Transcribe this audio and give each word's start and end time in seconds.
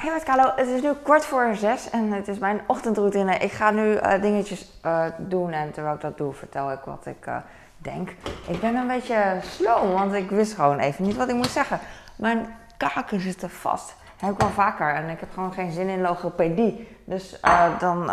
Hey 0.00 0.12
met 0.12 0.22
Carlo, 0.22 0.52
het 0.56 0.68
is 0.68 0.82
nu 0.82 0.92
kwart 1.02 1.24
voor 1.24 1.54
zes 1.54 1.90
en 1.90 2.12
het 2.12 2.28
is 2.28 2.38
mijn 2.38 2.60
ochtendroutine. 2.66 3.36
Ik 3.36 3.52
ga 3.52 3.70
nu 3.70 3.92
uh, 3.92 4.22
dingetjes 4.22 4.70
uh, 4.86 5.04
doen 5.18 5.52
en 5.52 5.72
terwijl 5.72 5.94
ik 5.94 6.00
dat 6.00 6.18
doe 6.18 6.32
vertel 6.32 6.72
ik 6.72 6.78
wat 6.84 7.06
ik 7.06 7.26
uh, 7.26 7.36
denk. 7.78 8.10
Ik 8.48 8.60
ben 8.60 8.74
een 8.74 8.86
beetje 8.86 9.38
slow, 9.42 9.92
want 9.92 10.12
ik 10.12 10.30
wist 10.30 10.54
gewoon 10.54 10.78
even 10.78 11.04
niet 11.04 11.16
wat 11.16 11.28
ik 11.28 11.34
moest 11.34 11.50
zeggen. 11.50 11.80
Mijn 12.16 12.56
kaken 12.76 13.20
zitten 13.20 13.50
vast. 13.50 13.86
Dat 13.86 14.20
heb 14.20 14.30
ik 14.32 14.40
wel 14.40 14.50
vaker 14.50 14.94
en 14.94 15.08
ik 15.08 15.20
heb 15.20 15.28
gewoon 15.34 15.52
geen 15.52 15.72
zin 15.72 15.88
in 15.88 16.00
logopedie. 16.00 16.96
Dus 17.04 17.40
dan 17.78 18.10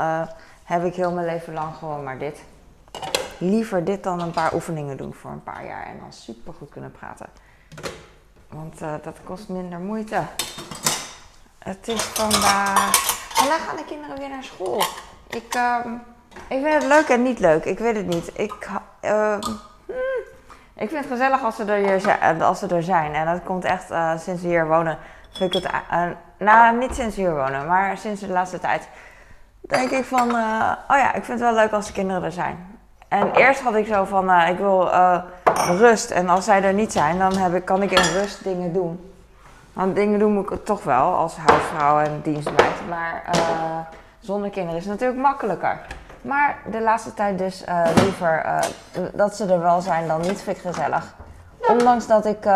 heb 0.63 0.83
ik 0.83 0.95
heel 0.95 1.11
mijn 1.11 1.25
leven 1.25 1.53
lang 1.53 1.75
gewoon 1.75 2.03
maar 2.03 2.17
dit. 2.17 2.43
Liever 3.37 3.83
dit 3.83 4.03
dan 4.03 4.21
een 4.21 4.31
paar 4.31 4.53
oefeningen 4.53 4.97
doen 4.97 5.13
voor 5.13 5.31
een 5.31 5.43
paar 5.43 5.65
jaar 5.65 5.85
en 5.85 5.99
dan 5.99 6.13
super 6.13 6.53
goed 6.53 6.69
kunnen 6.69 6.91
praten. 6.91 7.27
Want 8.49 8.79
dat 8.79 9.17
kost 9.23 9.49
minder 9.49 9.79
moeite. 9.79 10.21
Het 11.59 11.87
is 11.87 12.01
vandaag. 12.01 12.95
Vandaag 13.33 13.65
gaan 13.65 13.75
de 13.75 13.85
kinderen 13.85 14.17
weer 14.17 14.29
naar 14.29 14.43
school. 14.43 14.83
Ik, 15.29 15.55
uh, 15.55 15.75
ik 16.47 16.61
vind 16.63 16.73
het 16.73 16.85
leuk 16.85 17.07
en 17.07 17.23
niet 17.23 17.39
leuk. 17.39 17.65
Ik 17.65 17.79
weet 17.79 17.95
het 17.95 18.07
niet. 18.07 18.31
Ik, 18.33 18.69
uh, 19.01 19.37
ik 20.75 20.89
vind 20.89 21.03
het 21.03 21.07
gezellig 21.07 21.43
als 21.43 21.55
ze 21.55 21.63
er, 21.63 22.01
zijn, 22.01 22.41
als 22.41 22.59
ze 22.59 22.67
er 22.67 22.83
zijn. 22.83 23.13
En 23.13 23.25
dat 23.25 23.43
komt 23.43 23.65
echt 23.65 23.91
uh, 23.91 24.17
sinds 24.17 24.41
we 24.41 24.47
hier 24.47 24.67
wonen. 24.67 24.97
Vind 25.31 25.55
ik 25.55 25.63
het, 25.63 25.71
uh, 25.91 26.03
nou, 26.37 26.77
niet 26.77 26.95
sinds 26.95 27.15
we 27.15 27.21
hier 27.21 27.35
wonen, 27.35 27.67
maar 27.67 27.97
sinds 27.97 28.21
de 28.21 28.27
laatste 28.27 28.59
tijd. 28.59 28.87
Denk 29.61 29.91
ik 29.91 30.05
van, 30.05 30.29
oh 30.29 30.97
ja, 30.97 31.13
ik 31.13 31.23
vind 31.23 31.39
het 31.39 31.49
wel 31.49 31.53
leuk 31.53 31.71
als 31.71 31.87
de 31.87 31.93
kinderen 31.93 32.23
er 32.23 32.31
zijn. 32.31 32.79
En 33.07 33.31
eerst 33.31 33.61
had 33.61 33.75
ik 33.75 33.87
zo 33.87 34.03
van, 34.03 34.31
ik 34.31 34.57
wil 34.57 34.89
rust. 35.77 36.11
En 36.11 36.29
als 36.29 36.45
zij 36.45 36.63
er 36.63 36.73
niet 36.73 36.91
zijn, 36.91 37.17
dan 37.17 37.37
heb 37.37 37.53
ik, 37.53 37.65
kan 37.65 37.81
ik 37.81 37.91
in 37.91 38.13
rust 38.13 38.43
dingen 38.43 38.73
doen. 38.73 39.11
Want 39.77 39.95
dingen 39.95 40.19
doen 40.19 40.33
moet 40.33 40.51
ik 40.51 40.65
toch 40.65 40.83
wel 40.83 41.13
als 41.13 41.35
huisvrouw 41.35 41.99
en 41.99 42.21
dienstmeid. 42.23 42.87
Maar 42.89 43.23
uh, 43.35 43.77
zonder 44.19 44.49
kinderen 44.49 44.77
is 44.77 44.85
het 44.85 44.93
natuurlijk 44.93 45.19
makkelijker. 45.19 45.79
Maar 46.21 46.57
de 46.71 46.81
laatste 46.81 47.13
tijd 47.13 47.37
dus 47.37 47.63
uh, 47.67 47.85
liever 47.95 48.45
uh, 48.45 48.59
dat 49.13 49.35
ze 49.35 49.45
er 49.45 49.59
wel 49.59 49.81
zijn 49.81 50.07
dan 50.07 50.21
niet, 50.21 50.41
vind 50.41 50.57
ik 50.57 50.61
gezellig. 50.61 51.15
Ondanks 51.67 52.07
dat 52.07 52.25
ik 52.25 52.49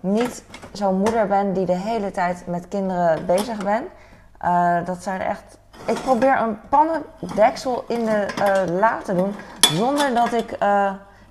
niet 0.00 0.44
zo'n 0.72 0.96
moeder 0.96 1.26
ben 1.26 1.52
die 1.52 1.66
de 1.66 1.76
hele 1.76 2.10
tijd 2.10 2.46
met 2.46 2.68
kinderen 2.68 3.26
bezig 3.26 3.64
ben. 3.64 3.84
dat 4.84 5.02
zijn 5.02 5.20
echt... 5.20 5.58
Ik 5.86 6.02
probeer 6.02 6.38
een 6.40 6.58
pannendeksel 6.68 7.84
in 7.88 8.04
de 8.04 8.26
la 8.78 8.98
te 9.04 9.14
doen 9.14 9.34
zonder 9.60 10.14
dat 10.14 10.32
ik 10.32 10.56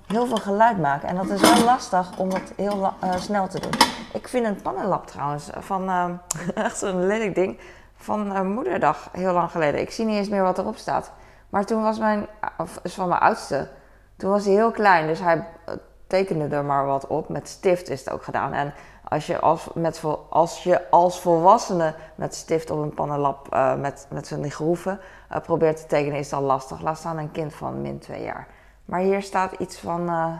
heel 0.06 0.26
veel 0.26 0.36
geluid 0.36 0.78
maak. 0.78 1.02
En 1.02 1.16
dat 1.16 1.30
is 1.30 1.40
wel 1.40 1.64
lastig 1.64 2.18
om 2.18 2.30
het 2.30 2.52
heel 2.56 2.92
snel 3.18 3.48
te 3.48 3.60
doen. 3.60 3.72
Ik 4.12 4.28
vind 4.28 4.46
een 4.46 4.62
pannenlap 4.62 5.06
trouwens 5.06 5.50
van 5.58 5.88
uh, 5.88 6.10
echt 6.64 6.78
zo'n 6.78 7.06
lelijk 7.06 7.34
ding 7.34 7.58
van 7.96 8.32
uh, 8.32 8.40
moederdag 8.40 9.08
heel 9.12 9.32
lang 9.32 9.50
geleden. 9.50 9.80
Ik 9.80 9.90
zie 9.90 10.04
niet 10.04 10.16
eens 10.16 10.28
meer 10.28 10.42
wat 10.42 10.58
erop 10.58 10.76
staat. 10.76 11.12
Maar 11.48 11.64
toen 11.64 11.82
was 11.82 11.98
mijn, 11.98 12.26
of 12.58 12.80
is 12.82 12.94
van 12.94 13.08
mijn 13.08 13.20
oudste, 13.20 13.68
toen 14.16 14.30
was 14.30 14.44
hij 14.44 14.54
heel 14.54 14.70
klein, 14.70 15.06
dus 15.06 15.20
hij 15.20 15.46
eh, 15.64 15.74
tekende 16.06 16.56
er 16.56 16.64
maar 16.64 16.86
wat 16.86 17.06
op. 17.06 17.28
Met 17.28 17.48
stift 17.48 17.88
is 17.88 17.98
het 17.98 18.10
ook 18.10 18.22
gedaan. 18.22 18.52
En 18.52 18.74
als 19.08 19.26
je 19.26 19.40
als, 19.40 19.68
met, 19.74 20.02
als, 20.30 20.62
je 20.62 20.90
als 20.90 21.20
volwassene 21.20 21.94
met 22.14 22.34
stift 22.34 22.70
op 22.70 22.78
een 22.78 22.94
pannenlap 22.94 23.56
met, 23.78 24.06
met 24.10 24.26
zo'n 24.26 24.50
groeven 24.50 25.00
probeert 25.42 25.76
te 25.76 25.86
tekenen, 25.86 26.18
is 26.18 26.28
dat 26.28 26.40
lastig. 26.40 26.82
Laat 26.82 26.98
staan 26.98 27.18
een 27.18 27.30
kind 27.30 27.54
van 27.54 27.80
min 27.82 27.98
twee 27.98 28.22
jaar. 28.22 28.46
Maar 28.84 29.00
hier 29.00 29.22
staat 29.22 29.52
iets 29.52 29.78
van. 29.78 30.10
Uh, 30.10 30.38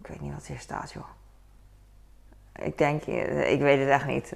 ik 0.00 0.06
weet 0.06 0.20
niet 0.20 0.34
wat 0.34 0.46
hier 0.46 0.58
staat, 0.58 0.92
joh. 0.92 1.04
Ik 2.52 2.78
denk, 2.78 3.02
eh, 3.02 3.52
ik 3.52 3.60
weet 3.60 3.78
het 3.78 3.88
echt 3.88 4.06
niet. 4.06 4.34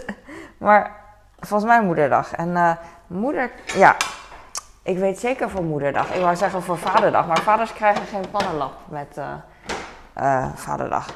maar 0.58 1.00
volgens 1.38 1.70
mij 1.70 1.82
moederdag. 1.82 2.32
En 2.32 2.48
uh, 2.48 2.72
moeder, 3.06 3.50
ja, 3.74 3.96
ik 4.82 4.98
weet 4.98 5.18
zeker 5.18 5.50
voor 5.50 5.62
moederdag. 5.62 6.14
Ik 6.14 6.20
wou 6.20 6.36
zeggen 6.36 6.62
voor 6.62 6.78
vaderdag, 6.78 7.26
maar 7.26 7.42
vaders 7.42 7.72
krijgen 7.72 8.06
geen 8.06 8.30
pannenlap 8.30 8.74
met 8.88 9.20
vaderdag. 10.54 11.14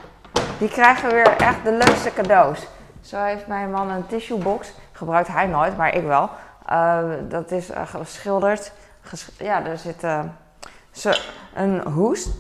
Die 0.59 0.69
krijgen 0.69 1.11
weer 1.11 1.37
echt 1.37 1.65
de 1.65 1.73
leukste 1.73 2.13
cadeaus. 2.13 2.67
Zo 3.01 3.23
heeft 3.23 3.47
mijn 3.47 3.71
man 3.71 3.91
een 3.91 4.07
tissuebox. 4.07 4.75
Gebruikt 4.93 5.29
hij 5.29 5.47
nooit, 5.47 5.77
maar 5.77 5.95
ik 5.95 6.05
wel. 6.05 6.31
dat 7.29 7.51
is 7.51 7.71
geschilderd. 7.84 8.73
ja, 9.39 9.65
er 9.67 9.79
zit 10.91 11.33
een 11.55 11.81
hoes 11.81 12.31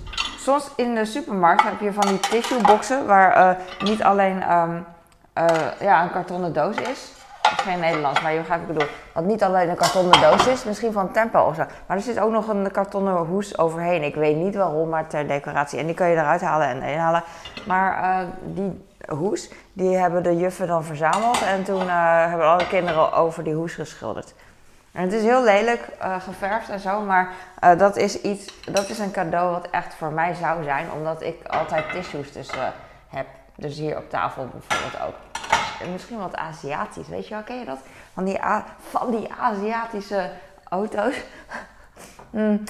Soms 0.40 0.70
in 0.76 0.94
de 0.94 1.04
supermarkt 1.04 1.62
heb 1.62 1.80
je 1.80 1.92
van 1.92 2.06
die 2.06 2.20
tissueboxen 2.20 3.06
waar 3.06 3.36
uh, 3.36 3.88
niet 3.88 4.02
alleen 4.02 4.52
um, 4.52 4.86
uh, 5.38 5.46
ja, 5.80 6.02
een 6.02 6.10
kartonnen 6.10 6.52
doos 6.52 6.76
is. 6.76 7.12
Geen 7.42 7.80
Nederlands, 7.80 8.20
maar 8.20 8.32
je 8.32 8.38
begrijpt 8.38 8.66
wat 8.66 8.72
ik 8.72 8.78
bedoel. 8.78 8.96
Dat 9.14 9.24
niet 9.24 9.42
alleen 9.42 9.68
een 9.68 9.76
kartonnen 9.76 10.20
doos 10.20 10.46
is, 10.46 10.64
misschien 10.64 10.92
van 10.92 11.12
Tempo 11.12 11.40
of 11.40 11.54
zo. 11.54 11.64
Maar 11.86 11.96
er 11.96 12.02
zit 12.02 12.20
ook 12.20 12.30
nog 12.30 12.48
een 12.48 12.70
kartonnen 12.70 13.16
hoes 13.16 13.58
overheen. 13.58 14.02
Ik 14.02 14.14
weet 14.14 14.36
niet 14.36 14.54
waarom, 14.54 14.88
maar 14.88 15.06
ter 15.06 15.26
decoratie. 15.26 15.78
En 15.78 15.86
die 15.86 15.94
kun 15.94 16.08
je 16.08 16.16
eruit 16.16 16.40
halen 16.40 16.68
en 16.68 16.82
inhalen. 16.82 17.22
Maar 17.66 18.02
uh, 18.02 18.28
die 18.44 18.84
hoes, 19.08 19.50
die 19.72 19.96
hebben 19.96 20.22
de 20.22 20.36
juffen 20.36 20.66
dan 20.66 20.84
verzameld. 20.84 21.42
En 21.42 21.64
toen 21.64 21.88
hebben 21.88 22.48
alle 22.48 22.66
kinderen 22.66 23.12
over 23.12 23.44
die 23.44 23.54
hoes 23.54 23.74
geschilderd. 23.74 24.34
En 24.92 25.02
het 25.02 25.12
is 25.12 25.22
heel 25.22 25.42
lelijk 25.42 25.88
uh, 26.02 26.20
geverfd 26.20 26.68
en 26.68 26.80
zo, 26.80 27.00
maar 27.00 27.32
uh, 27.64 27.78
dat 27.78 27.96
is 27.96 28.20
iets, 28.20 28.60
dat 28.64 28.88
is 28.88 28.98
een 28.98 29.10
cadeau 29.10 29.50
wat 29.50 29.70
echt 29.70 29.94
voor 29.94 30.12
mij 30.12 30.34
zou 30.34 30.62
zijn, 30.62 30.92
omdat 30.92 31.22
ik 31.22 31.46
altijd 31.46 31.90
tissues 31.90 32.32
dus 32.32 32.54
uh, 32.54 32.62
heb. 33.08 33.26
Dus 33.54 33.78
hier 33.78 33.96
op 33.96 34.10
tafel 34.10 34.48
bijvoorbeeld 34.52 35.02
ook. 35.08 35.14
En 35.82 35.92
misschien 35.92 36.18
wat 36.18 36.36
Aziatisch, 36.36 37.08
weet 37.08 37.28
je 37.28 37.34
wel, 37.34 37.42
ken 37.42 37.58
je 37.58 37.64
dat? 37.64 37.78
Van 38.12 38.24
die, 38.24 38.38
van 38.90 39.10
die 39.10 39.28
Aziatische 39.40 40.30
auto's. 40.68 41.14
mm, 42.30 42.64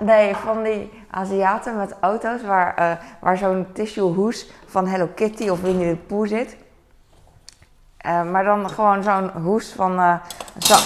nee, 0.00 0.34
van 0.34 0.62
die 0.62 1.04
Aziaten 1.10 1.76
met 1.76 1.94
auto's 2.00 2.42
waar, 2.42 2.98
waar 3.20 3.36
zo'n 3.36 3.66
tissue 3.72 4.14
hoes 4.14 4.50
van 4.66 4.86
Hello 4.86 5.08
Kitty 5.14 5.48
of 5.48 5.60
Winnie 5.60 5.90
the 5.90 5.96
Pooh 5.96 6.28
zit. 6.28 6.56
Uh, 8.06 8.22
maar 8.22 8.44
dan 8.44 8.70
gewoon 8.70 9.02
zo'n 9.02 9.30
hoes 9.30 9.72
van 9.72 9.92
uh, 9.92 10.14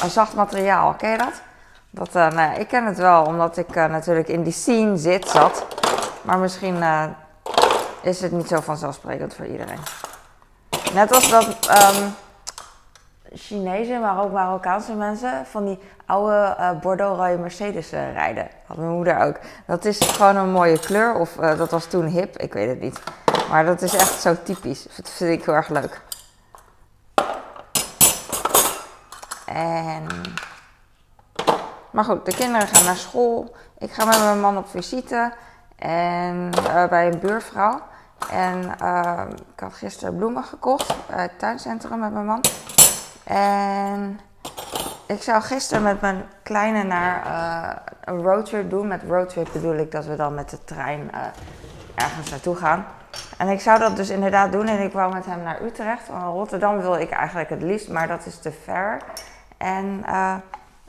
zacht 0.08 0.34
materiaal. 0.34 0.94
Ken 0.94 1.10
je 1.10 1.18
dat? 1.18 1.42
dat 1.90 2.16
uh, 2.16 2.30
nou 2.30 2.60
ik 2.60 2.68
ken 2.68 2.86
het 2.86 2.98
wel, 2.98 3.24
omdat 3.24 3.56
ik 3.56 3.74
natuurlijk 3.74 4.28
in 4.28 4.42
die 4.42 4.52
scene 4.52 4.96
zit, 4.96 5.28
zat. 5.28 5.66
Maar 6.22 6.38
misschien 6.38 6.82
is 8.02 8.20
het 8.20 8.32
niet 8.32 8.48
zo 8.48 8.60
vanzelfsprekend 8.60 9.34
voor 9.34 9.46
iedereen. 9.46 9.78
Net 10.92 11.14
als 11.14 11.30
dat 11.30 11.46
um, 11.46 12.14
Chinese, 13.34 13.98
maar 13.98 14.22
ook 14.22 14.32
Marokkaanse 14.32 14.92
mensen 14.92 15.46
van 15.46 15.64
die 15.64 15.78
oude 16.06 16.56
Bordeaux-rode 16.80 17.38
Mercedes 17.38 17.90
rijden. 17.90 18.48
Had 18.66 18.76
mijn 18.76 18.90
moeder 18.90 19.20
ook. 19.20 19.36
Dat 19.66 19.84
is 19.84 19.98
gewoon 20.00 20.36
een 20.36 20.50
mooie 20.50 20.78
kleur, 20.78 21.14
of 21.14 21.32
dat 21.32 21.70
was 21.70 21.84
toen 21.84 22.06
hip, 22.06 22.36
ik 22.36 22.52
weet 22.52 22.68
het 22.68 22.80
niet. 22.80 23.00
Maar 23.50 23.64
dat 23.64 23.82
is 23.82 23.94
echt 23.94 24.20
zo 24.20 24.36
typisch. 24.42 24.86
Dat 24.96 25.10
vind 25.10 25.38
ik 25.40 25.44
heel 25.44 25.54
erg 25.54 25.68
leuk. 25.68 26.00
En... 29.54 30.06
Maar 31.90 32.04
goed, 32.04 32.24
de 32.24 32.34
kinderen 32.34 32.68
gaan 32.68 32.84
naar 32.84 32.96
school. 32.96 33.56
Ik 33.78 33.92
ga 33.92 34.04
met 34.04 34.18
mijn 34.18 34.40
man 34.40 34.56
op 34.56 34.68
visite. 34.68 35.32
En 35.76 36.50
uh, 36.58 36.88
bij 36.88 37.06
een 37.06 37.18
buurvrouw. 37.18 37.80
En 38.30 38.74
uh, 38.82 39.22
ik 39.54 39.60
had 39.60 39.74
gisteren 39.74 40.16
bloemen 40.16 40.44
gekocht 40.44 40.94
bij 41.08 41.22
het 41.22 41.38
tuincentrum 41.38 41.98
met 41.98 42.12
mijn 42.12 42.26
man. 42.26 42.40
En 43.24 44.20
ik 45.06 45.22
zou 45.22 45.42
gisteren 45.42 45.82
met 45.82 46.00
mijn 46.00 46.24
kleine 46.42 46.82
naar 46.82 47.26
uh, 47.26 47.94
een 48.04 48.22
roadtrip 48.22 48.70
doen. 48.70 48.86
Met 48.86 49.02
roadtrip 49.08 49.48
bedoel 49.52 49.76
ik 49.76 49.90
dat 49.90 50.04
we 50.04 50.16
dan 50.16 50.34
met 50.34 50.50
de 50.50 50.64
trein 50.64 51.10
ergens 51.94 52.30
naartoe 52.30 52.56
gaan. 52.56 52.84
En 53.38 53.48
ik 53.48 53.60
zou 53.60 53.78
dat 53.78 53.96
dus 53.96 54.10
inderdaad 54.10 54.52
doen 54.52 54.66
en 54.66 54.82
ik 54.82 54.92
wou 54.92 55.12
met 55.12 55.26
hem 55.26 55.42
naar 55.42 55.62
Utrecht. 55.62 56.08
Want 56.08 56.22
Rotterdam 56.22 56.80
wil 56.80 56.94
ik 56.94 57.10
eigenlijk 57.10 57.50
het 57.50 57.62
liefst, 57.62 57.88
maar 57.88 58.08
dat 58.08 58.26
is 58.26 58.38
te 58.38 58.52
ver. 58.52 59.02
En 59.60 60.02
uh, 60.08 60.34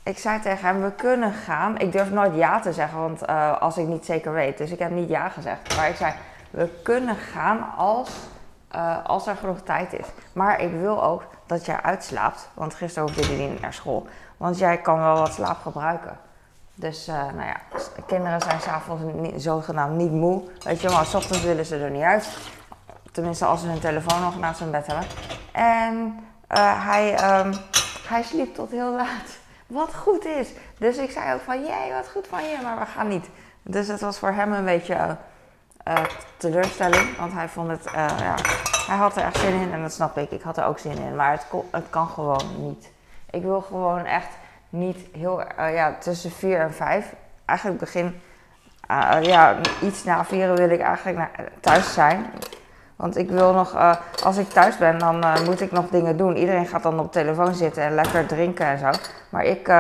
ik 0.03 0.17
zei 0.17 0.39
tegen 0.39 0.67
hem, 0.67 0.81
we 0.81 0.91
kunnen 0.91 1.33
gaan. 1.33 1.77
Ik 1.77 1.91
durf 1.91 2.11
nooit 2.11 2.35
ja 2.35 2.59
te 2.59 2.73
zeggen, 2.73 2.99
want 2.99 3.29
uh, 3.29 3.61
als 3.61 3.77
ik 3.77 3.87
niet 3.87 4.05
zeker 4.05 4.33
weet. 4.33 4.57
Dus 4.57 4.71
ik 4.71 4.79
heb 4.79 4.91
niet 4.91 5.09
ja 5.09 5.29
gezegd. 5.29 5.75
Maar 5.75 5.89
ik 5.89 5.95
zei, 5.95 6.13
we 6.49 6.69
kunnen 6.83 7.15
gaan 7.15 7.75
als, 7.77 8.09
uh, 8.75 9.05
als 9.05 9.27
er 9.27 9.35
genoeg 9.35 9.61
tijd 9.61 9.93
is. 9.93 10.05
Maar 10.33 10.61
ik 10.61 10.71
wil 10.71 11.03
ook 11.03 11.23
dat 11.45 11.65
jij 11.65 11.81
uitslaapt. 11.81 12.49
Want 12.53 12.73
gisteren 12.73 13.07
hoefde 13.07 13.37
je 13.37 13.49
niet 13.49 13.61
naar 13.61 13.73
school. 13.73 14.07
Want 14.37 14.57
jij 14.57 14.77
kan 14.77 14.99
wel 14.99 15.17
wat 15.17 15.33
slaap 15.33 15.61
gebruiken. 15.61 16.17
Dus 16.75 17.05
nou 17.05 17.45
ja, 17.45 17.55
kinderen 18.05 18.41
zijn 18.41 18.61
s'avonds 18.61 19.03
niet, 19.13 19.41
zogenaamd 19.41 19.95
niet 19.95 20.11
moe. 20.11 20.41
Weet 20.63 20.81
je, 20.81 20.89
maar 20.89 21.05
s 21.05 21.15
ochtends 21.15 21.43
willen 21.43 21.65
ze 21.65 21.77
er 21.77 21.89
niet 21.89 22.03
uit. 22.03 22.37
Tenminste, 23.11 23.45
als 23.45 23.61
ze 23.61 23.67
hun 23.67 23.79
telefoon 23.79 24.21
nog 24.21 24.39
naast 24.39 24.59
hun 24.59 24.71
bed 24.71 24.87
hebben. 24.87 25.05
En 25.51 26.19
hij... 26.57 27.39
Um, 27.39 27.53
hij 28.11 28.23
sliep 28.23 28.55
tot 28.55 28.71
heel 28.71 28.91
laat. 28.91 29.37
Wat 29.67 29.95
goed 29.95 30.25
is. 30.25 30.49
Dus 30.77 30.97
ik 30.97 31.11
zei 31.11 31.33
ook 31.33 31.41
van, 31.41 31.65
jij, 31.65 31.91
wat 31.93 32.09
goed 32.09 32.27
van 32.27 32.43
je, 32.43 32.57
maar 32.63 32.79
we 32.79 32.85
gaan 32.85 33.07
niet. 33.07 33.29
Dus 33.61 33.87
het 33.87 34.01
was 34.01 34.17
voor 34.19 34.31
hem 34.31 34.53
een 34.53 34.65
beetje 34.65 35.17
uh, 35.87 36.03
teleurstelling. 36.37 37.17
Want 37.17 37.33
hij 37.33 37.49
vond 37.49 37.69
het, 37.69 37.85
uh, 37.85 37.93
ja, 37.93 38.35
hij 38.87 38.97
had 38.97 39.15
er 39.15 39.23
echt 39.23 39.37
zin 39.37 39.61
in 39.61 39.73
en 39.73 39.81
dat 39.81 39.93
snap 39.93 40.17
ik. 40.17 40.31
Ik 40.31 40.41
had 40.41 40.57
er 40.57 40.65
ook 40.65 40.79
zin 40.79 40.97
in, 40.97 41.15
maar 41.15 41.31
het, 41.31 41.45
het 41.71 41.85
kan 41.89 42.07
gewoon 42.07 42.43
niet. 42.57 42.91
Ik 43.29 43.41
wil 43.41 43.61
gewoon 43.61 44.05
echt 44.05 44.29
niet 44.69 44.97
heel, 45.11 45.41
ja, 45.57 45.95
tussen 45.99 46.31
vier 46.31 46.59
en 46.59 46.73
vijf. 46.73 47.13
Eigenlijk 47.45 47.79
begin, 47.79 48.21
ja, 49.21 49.57
iets 49.81 50.03
na 50.03 50.25
vieren 50.25 50.55
wil 50.55 50.69
ik 50.69 50.79
eigenlijk 50.79 51.17
naar, 51.17 51.31
thuis 51.59 51.93
zijn. 51.93 52.31
Want 53.01 53.17
ik 53.17 53.29
wil 53.29 53.53
nog, 53.53 53.75
uh, 53.75 53.95
als 54.23 54.37
ik 54.37 54.49
thuis 54.49 54.77
ben, 54.77 54.99
dan 54.99 55.25
moet 55.45 55.61
ik 55.61 55.71
nog 55.71 55.89
dingen 55.89 56.17
doen. 56.17 56.35
Iedereen 56.35 56.67
gaat 56.67 56.83
dan 56.83 56.99
op 56.99 57.11
telefoon 57.11 57.53
zitten 57.53 57.83
en 57.83 57.95
lekker 57.95 58.25
drinken 58.25 58.65
en 58.65 58.77
zo. 58.77 58.89
Maar 59.29 59.43
ik, 59.43 59.73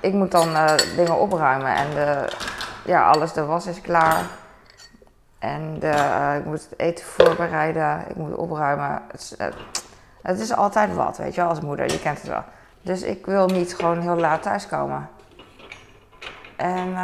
ik 0.00 0.12
moet 0.12 0.30
dan 0.30 0.48
dingen 0.96 1.18
opruimen 1.18 1.74
en 1.74 1.90
de, 1.90 2.32
ja, 2.84 3.10
alles, 3.10 3.32
de 3.32 3.44
was 3.44 3.66
is 3.66 3.80
klaar. 3.80 4.24
En 5.38 5.78
de, 5.78 5.92
ik 6.38 6.44
moet 6.44 6.66
het 6.70 6.78
eten 6.78 7.04
voorbereiden, 7.04 8.04
ik 8.08 8.16
moet 8.16 8.34
opruimen. 8.34 9.02
Het 9.10 9.20
is, 9.20 9.34
het 10.22 10.40
is 10.40 10.54
altijd 10.54 10.94
wat, 10.94 11.16
weet 11.16 11.34
je 11.34 11.42
als 11.42 11.60
moeder, 11.60 11.90
je 11.90 12.00
kent 12.00 12.18
het 12.18 12.28
wel. 12.28 12.44
Dus 12.82 13.02
ik 13.02 13.26
wil 13.26 13.46
niet 13.46 13.74
gewoon 13.74 14.00
heel 14.00 14.16
laat 14.16 14.42
thuiskomen. 14.42 15.08
En 16.56 16.94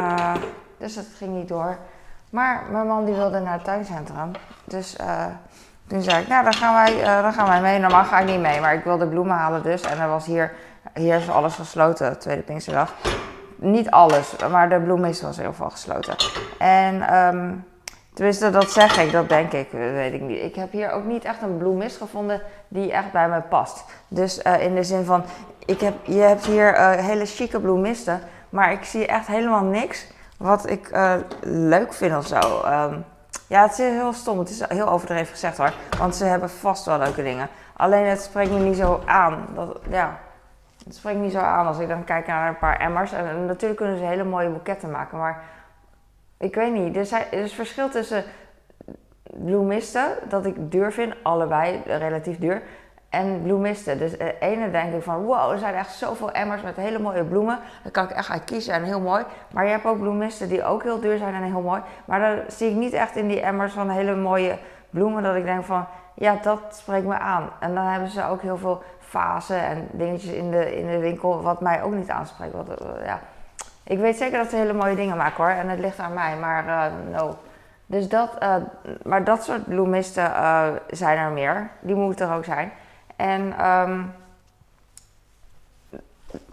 dus 0.79 0.95
dat 0.95 1.07
ging 1.17 1.35
niet 1.35 1.49
door. 1.49 1.79
Maar 2.31 2.63
mijn 2.71 2.87
man 2.87 3.05
die 3.05 3.15
wilde 3.15 3.41
naar 3.41 3.53
het 3.53 3.65
tuincentrum. 3.65 4.31
Dus 4.65 4.97
uh, 5.01 5.25
toen 5.87 6.03
zei 6.03 6.23
ik, 6.23 6.29
nou 6.29 6.45
dan 6.45 6.53
gaan, 6.53 6.75
wij, 6.75 7.01
uh, 7.01 7.23
dan 7.23 7.33
gaan 7.33 7.49
wij 7.49 7.61
mee. 7.61 7.79
Normaal 7.79 8.05
ga 8.05 8.19
ik 8.19 8.27
niet 8.27 8.41
mee, 8.41 8.61
maar 8.61 8.75
ik 8.75 8.85
wilde 8.85 9.07
bloemen 9.07 9.37
halen 9.37 9.63
dus. 9.63 9.83
En 9.83 9.99
er 9.99 10.09
was 10.09 10.27
hier, 10.27 10.53
hier 10.95 11.17
is 11.17 11.31
alles 11.31 11.55
gesloten, 11.55 12.19
tweede 12.19 12.43
Pinksterdag. 12.43 12.95
Niet 13.57 13.91
alles, 13.91 14.37
maar 14.51 14.69
de 14.69 14.81
bloemist 14.81 15.21
was 15.21 15.37
ieder 15.37 15.51
geval 15.51 15.71
gesloten. 15.71 16.15
En 16.59 17.17
um, 17.17 17.65
tenminste, 18.15 18.51
dat 18.51 18.71
zeg 18.71 18.99
ik, 18.99 19.13
dat 19.13 19.29
denk 19.29 19.53
ik, 19.53 19.69
weet 19.71 20.13
ik 20.13 20.21
niet. 20.21 20.43
Ik 20.43 20.55
heb 20.55 20.73
hier 20.73 20.91
ook 20.91 21.05
niet 21.05 21.25
echt 21.25 21.43
een 21.43 21.59
bloemist 21.59 21.97
gevonden 21.97 22.43
die 22.69 22.93
echt 22.93 23.13
bij 23.13 23.29
me 23.29 23.41
past. 23.41 23.85
Dus 24.09 24.39
in 24.39 24.75
de 24.75 24.83
zin 24.83 25.05
van, 25.05 25.25
ik 25.65 25.81
heb, 25.81 25.95
je 26.03 26.21
hebt 26.21 26.45
hier 26.45 26.79
hele 27.01 27.27
chique 27.27 27.61
bloemisten, 27.61 28.21
maar 28.49 28.73
ik 28.73 28.85
zie 28.85 29.07
echt 29.07 29.27
helemaal 29.27 29.63
niks 29.65 30.07
wat 30.39 30.71
ik 30.71 30.91
uh, 30.93 31.15
leuk 31.41 31.93
vind 31.93 32.17
of 32.17 32.27
zo. 32.27 32.63
Um, 32.65 33.05
ja, 33.47 33.63
het 33.63 33.71
is 33.71 33.79
heel 33.79 34.13
stom. 34.13 34.39
Het 34.39 34.51
is 34.51 34.69
heel 34.69 34.89
overdreven 34.89 35.33
gezegd 35.33 35.57
hoor. 35.57 35.73
Want 35.99 36.17
ze 36.17 36.25
hebben 36.25 36.51
vast 36.51 36.85
wel 36.85 36.99
leuke 36.99 37.23
dingen. 37.23 37.49
Alleen 37.77 38.07
het 38.07 38.21
spreekt 38.21 38.51
me 38.51 38.59
niet 38.59 38.77
zo 38.77 39.03
aan. 39.05 39.47
Dat, 39.55 39.81
ja, 39.91 40.19
het 40.85 40.95
spreekt 40.95 41.17
me 41.17 41.23
niet 41.23 41.33
zo 41.33 41.39
aan 41.39 41.67
als 41.67 41.79
ik 41.79 41.89
dan 41.89 42.05
kijk 42.05 42.27
naar 42.27 42.49
een 42.49 42.59
paar 42.59 42.81
emmers. 42.81 43.13
En 43.13 43.47
natuurlijk 43.47 43.81
kunnen 43.81 43.99
ze 43.99 44.05
hele 44.05 44.25
mooie 44.25 44.49
boeketten 44.49 44.91
maken. 44.91 45.19
Maar 45.19 45.43
ik 46.39 46.55
weet 46.55 46.73
niet. 46.73 46.97
Er, 46.97 47.27
er 47.31 47.43
is 47.43 47.55
verschil 47.55 47.89
tussen 47.89 48.25
bloemisten, 49.23 50.17
dat 50.29 50.47
ik 50.47 50.71
duur 50.71 50.93
vind. 50.93 51.15
Allebei 51.23 51.83
relatief 51.87 52.39
duur 52.39 52.63
en 53.09 53.43
bloemisten. 53.43 53.99
Dus 53.99 54.19
de 54.19 54.39
ene 54.39 54.71
denk 54.71 54.95
ik 54.95 55.03
van 55.03 55.25
wow, 55.25 55.53
er 55.53 55.59
zijn 55.59 55.75
echt 55.75 55.93
zoveel 55.93 56.33
emmers 56.33 56.63
met 56.63 56.77
hele 56.77 56.99
mooie 56.99 57.25
bloemen. 57.25 57.59
Daar 57.83 57.93
kan 57.93 58.05
ik 58.05 58.11
echt 58.11 58.31
uit 58.31 58.45
kiezen 58.45 58.75
en 58.75 58.83
heel 58.83 59.01
mooi. 59.01 59.25
Maar 59.53 59.65
je 59.65 59.71
hebt 59.71 59.85
ook 59.85 59.99
bloemisten 59.99 60.49
die 60.49 60.65
ook 60.65 60.83
heel 60.83 61.01
duur 61.01 61.19
zijn 61.19 61.35
en 61.35 61.43
heel 61.43 61.61
mooi. 61.61 61.83
Maar 62.05 62.21
dan 62.21 62.39
zie 62.49 62.71
ik 62.71 62.77
niet 62.77 62.93
echt 62.93 63.17
in 63.17 63.29
die 63.29 63.41
emmers 63.41 63.73
van 63.73 63.91
hele 63.91 64.17
mooie 64.17 64.59
bloemen 64.91 65.23
dat 65.23 65.35
ik 65.35 65.45
denk 65.45 65.65
van 65.65 65.87
ja, 66.15 66.39
dat 66.43 66.61
spreekt 66.71 67.07
me 67.07 67.19
aan. 67.19 67.51
En 67.61 67.75
dan 67.75 67.85
hebben 67.85 68.09
ze 68.09 68.25
ook 68.25 68.43
heel 68.43 68.57
veel 68.57 68.83
vazen 68.99 69.63
en 69.63 69.89
dingetjes 69.91 70.33
in 70.33 70.51
de, 70.51 70.77
in 70.77 70.87
de 70.87 70.99
winkel 70.99 71.43
wat 71.43 71.61
mij 71.61 71.83
ook 71.83 71.93
niet 71.93 72.11
aanspreekt. 72.11 72.55
Uh, 72.55 73.05
ja. 73.05 73.21
Ik 73.85 73.99
weet 73.99 74.17
zeker 74.17 74.39
dat 74.39 74.51
ze 74.51 74.57
hele 74.57 74.73
mooie 74.73 74.97
dingen 74.97 75.17
maken 75.17 75.45
hoor. 75.45 75.53
En 75.53 75.69
het 75.69 75.79
ligt 75.79 75.99
aan 75.99 76.15
mij, 76.15 76.37
maar 76.37 76.65
uh, 76.65 76.85
no. 77.19 77.37
Dus 77.87 78.09
dat, 78.09 78.39
maar 79.03 79.25
dat 79.25 79.45
soort 79.45 79.65
bloemisten 79.65 80.33
zijn 80.91 81.19
er 81.19 81.31
meer. 81.31 81.71
Die 81.81 81.95
moeten 81.95 82.29
er 82.29 82.35
ook 82.35 82.45
zijn. 82.45 82.73
En 83.19 83.67
um, 83.67 84.15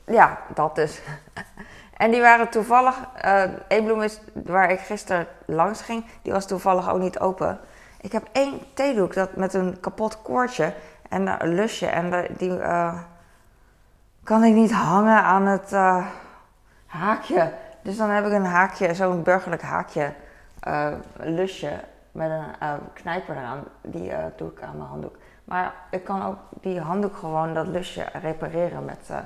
ja, 0.06 0.38
dat 0.54 0.76
dus. 0.76 1.02
en 2.04 2.12
die 2.12 2.22
waren 2.22 2.50
toevallig, 2.50 2.96
uh, 3.26 3.44
één 3.68 3.84
bloem 3.84 4.02
is 4.02 4.20
waar 4.34 4.72
ik 4.72 4.80
gisteren 4.80 5.28
langs 5.46 5.82
ging, 5.82 6.06
die 6.22 6.32
was 6.32 6.46
toevallig 6.46 6.90
ook 6.90 7.00
niet 7.00 7.20
open. 7.20 7.60
Ik 8.02 8.12
heb 8.12 8.28
één 8.32 8.62
theedoek 8.74 9.14
dat 9.14 9.36
met 9.36 9.54
een 9.54 9.80
kapot 9.80 10.22
koordje 10.22 10.74
en 11.10 11.44
een 11.44 11.54
lusje 11.54 11.88
en 11.88 12.28
die 12.38 12.50
uh, 12.50 13.00
kan 14.24 14.44
ik 14.44 14.54
niet 14.54 14.72
hangen 14.72 15.24
aan 15.24 15.46
het 15.46 15.72
uh, 15.72 16.06
haakje. 16.86 17.52
Dus 17.82 17.98
dan 17.98 18.10
heb 18.10 18.26
ik 18.26 18.32
een 18.32 18.46
haakje, 18.46 18.94
zo'n 18.94 19.24
burgerlijk 19.24 19.62
haakje, 19.62 20.14
lusje 21.16 21.80
met 22.12 22.30
een 22.30 22.80
knijper 22.94 23.38
eraan. 23.38 23.64
Die 23.82 24.12
doe 24.36 24.52
ik 24.52 24.62
aan 24.62 24.78
mijn 24.78 24.90
handdoek. 24.90 25.16
Maar 25.46 25.74
ik 25.90 26.04
kan 26.04 26.26
ook 26.26 26.38
die 26.50 26.80
handdoek 26.80 27.18
gewoon, 27.18 27.54
dat 27.54 27.68
lusje, 27.68 28.06
repareren 28.22 28.86
met 28.86 29.08
uh, 29.12 29.18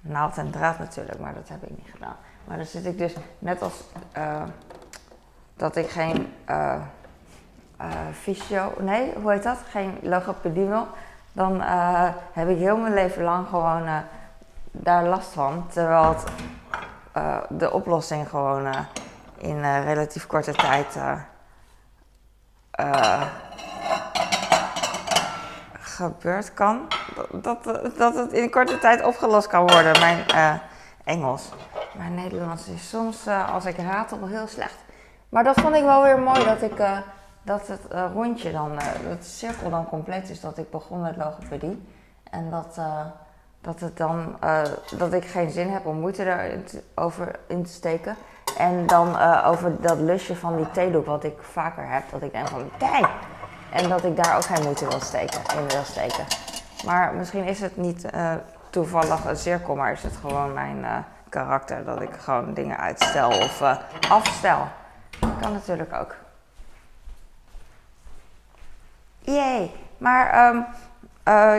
naald 0.00 0.38
en 0.38 0.50
draad 0.50 0.78
natuurlijk. 0.78 1.18
Maar 1.18 1.34
dat 1.34 1.48
heb 1.48 1.62
ik 1.62 1.70
niet 1.70 1.90
gedaan. 1.92 2.16
Maar 2.44 2.56
dan 2.56 2.66
zit 2.66 2.84
ik 2.84 2.98
dus, 2.98 3.14
net 3.38 3.62
als 3.62 3.84
uh, 4.16 4.42
dat 5.56 5.76
ik 5.76 5.88
geen 5.88 6.32
uh, 6.50 6.74
fysio, 8.12 8.72
nee, 8.78 9.14
hoe 9.14 9.32
heet 9.32 9.42
dat? 9.42 9.58
Geen 9.70 9.98
logopedie 10.02 10.66
wil. 10.66 10.86
Dan 11.32 11.60
heb 12.32 12.48
ik 12.48 12.58
heel 12.58 12.76
mijn 12.76 12.94
leven 12.94 13.22
lang 13.22 13.48
gewoon 13.48 13.88
daar 14.70 15.04
last 15.04 15.32
van. 15.32 15.66
Terwijl 15.68 16.16
de 17.48 17.72
oplossing 17.72 18.28
gewoon 18.28 18.74
in 19.36 19.82
relatief 19.82 20.26
korte 20.26 20.52
tijd 20.52 20.98
gebeurd 25.98 26.54
kan. 26.54 26.80
Dat, 27.32 27.64
dat 27.96 28.14
het 28.14 28.32
in 28.32 28.50
korte 28.50 28.78
tijd 28.78 29.04
opgelost 29.04 29.46
kan 29.46 29.66
worden, 29.66 29.98
mijn 30.00 30.24
uh, 30.34 30.54
Engels. 31.04 31.48
Mijn 31.96 32.14
Nederlands 32.14 32.68
is 32.68 32.88
soms, 32.88 33.26
uh, 33.26 33.54
als 33.54 33.64
ik 33.64 33.76
ratel, 33.76 34.26
heel 34.26 34.46
slecht. 34.46 34.76
Maar 35.28 35.44
dat 35.44 35.60
vond 35.60 35.74
ik 35.74 35.82
wel 35.82 36.02
weer 36.02 36.18
mooi, 36.18 36.44
dat, 36.44 36.62
ik, 36.62 36.78
uh, 36.78 36.98
dat 37.42 37.66
het 37.66 38.12
rondje 38.12 38.52
dan, 38.52 38.70
dat 39.08 39.22
de 39.22 39.28
cirkel 39.28 39.70
dan 39.70 39.88
compleet 39.88 40.30
is. 40.30 40.40
Dat 40.40 40.58
ik 40.58 40.70
begon 40.70 41.00
met 41.00 41.16
logopedie. 41.16 41.88
En 42.30 42.50
dat, 42.50 42.80
dat, 43.60 43.80
het 43.80 43.96
dan, 43.96 44.36
dat 44.96 45.12
ik 45.12 45.24
geen 45.24 45.50
zin 45.50 45.68
heb 45.68 45.86
om 45.86 46.00
moeite 46.00 46.50
erover 46.94 47.38
in 47.46 47.64
te 47.64 47.72
steken. 47.72 48.16
En 48.58 48.86
dan 48.86 49.20
over 49.44 49.80
dat 49.80 49.98
lusje 49.98 50.36
van 50.36 50.56
die 50.56 50.70
theedoek, 50.70 51.06
wat 51.06 51.24
ik 51.24 51.36
vaker 51.40 51.90
heb. 51.90 52.02
Dat 52.10 52.22
ik 52.22 52.32
denk 52.32 52.48
van, 52.48 52.70
kijk, 52.78 53.08
en 53.72 53.88
dat 53.88 54.04
ik 54.04 54.24
daar 54.24 54.36
ook 54.36 54.44
geen 54.44 54.62
moeite 54.62 54.88
wil 54.88 55.00
steken, 55.00 55.40
in 55.58 55.68
wil 55.68 55.84
steken. 55.84 56.24
Maar 56.84 57.14
misschien 57.14 57.44
is 57.44 57.60
het 57.60 57.76
niet 57.76 58.06
uh, 58.14 58.32
toevallig 58.70 59.24
een 59.24 59.36
cirkel, 59.36 59.74
maar 59.74 59.92
is 59.92 60.02
het 60.02 60.16
gewoon 60.20 60.52
mijn 60.52 60.78
uh, 60.78 60.96
karakter 61.28 61.84
dat 61.84 62.00
ik 62.00 62.10
gewoon 62.18 62.54
dingen 62.54 62.78
uitstel 62.78 63.28
of 63.28 63.60
uh, 63.60 63.76
afstel. 64.08 64.68
Kan 65.40 65.52
natuurlijk 65.52 65.94
ook. 65.94 66.14
Jee, 69.20 69.74
maar 69.98 70.48
um, 70.48 70.66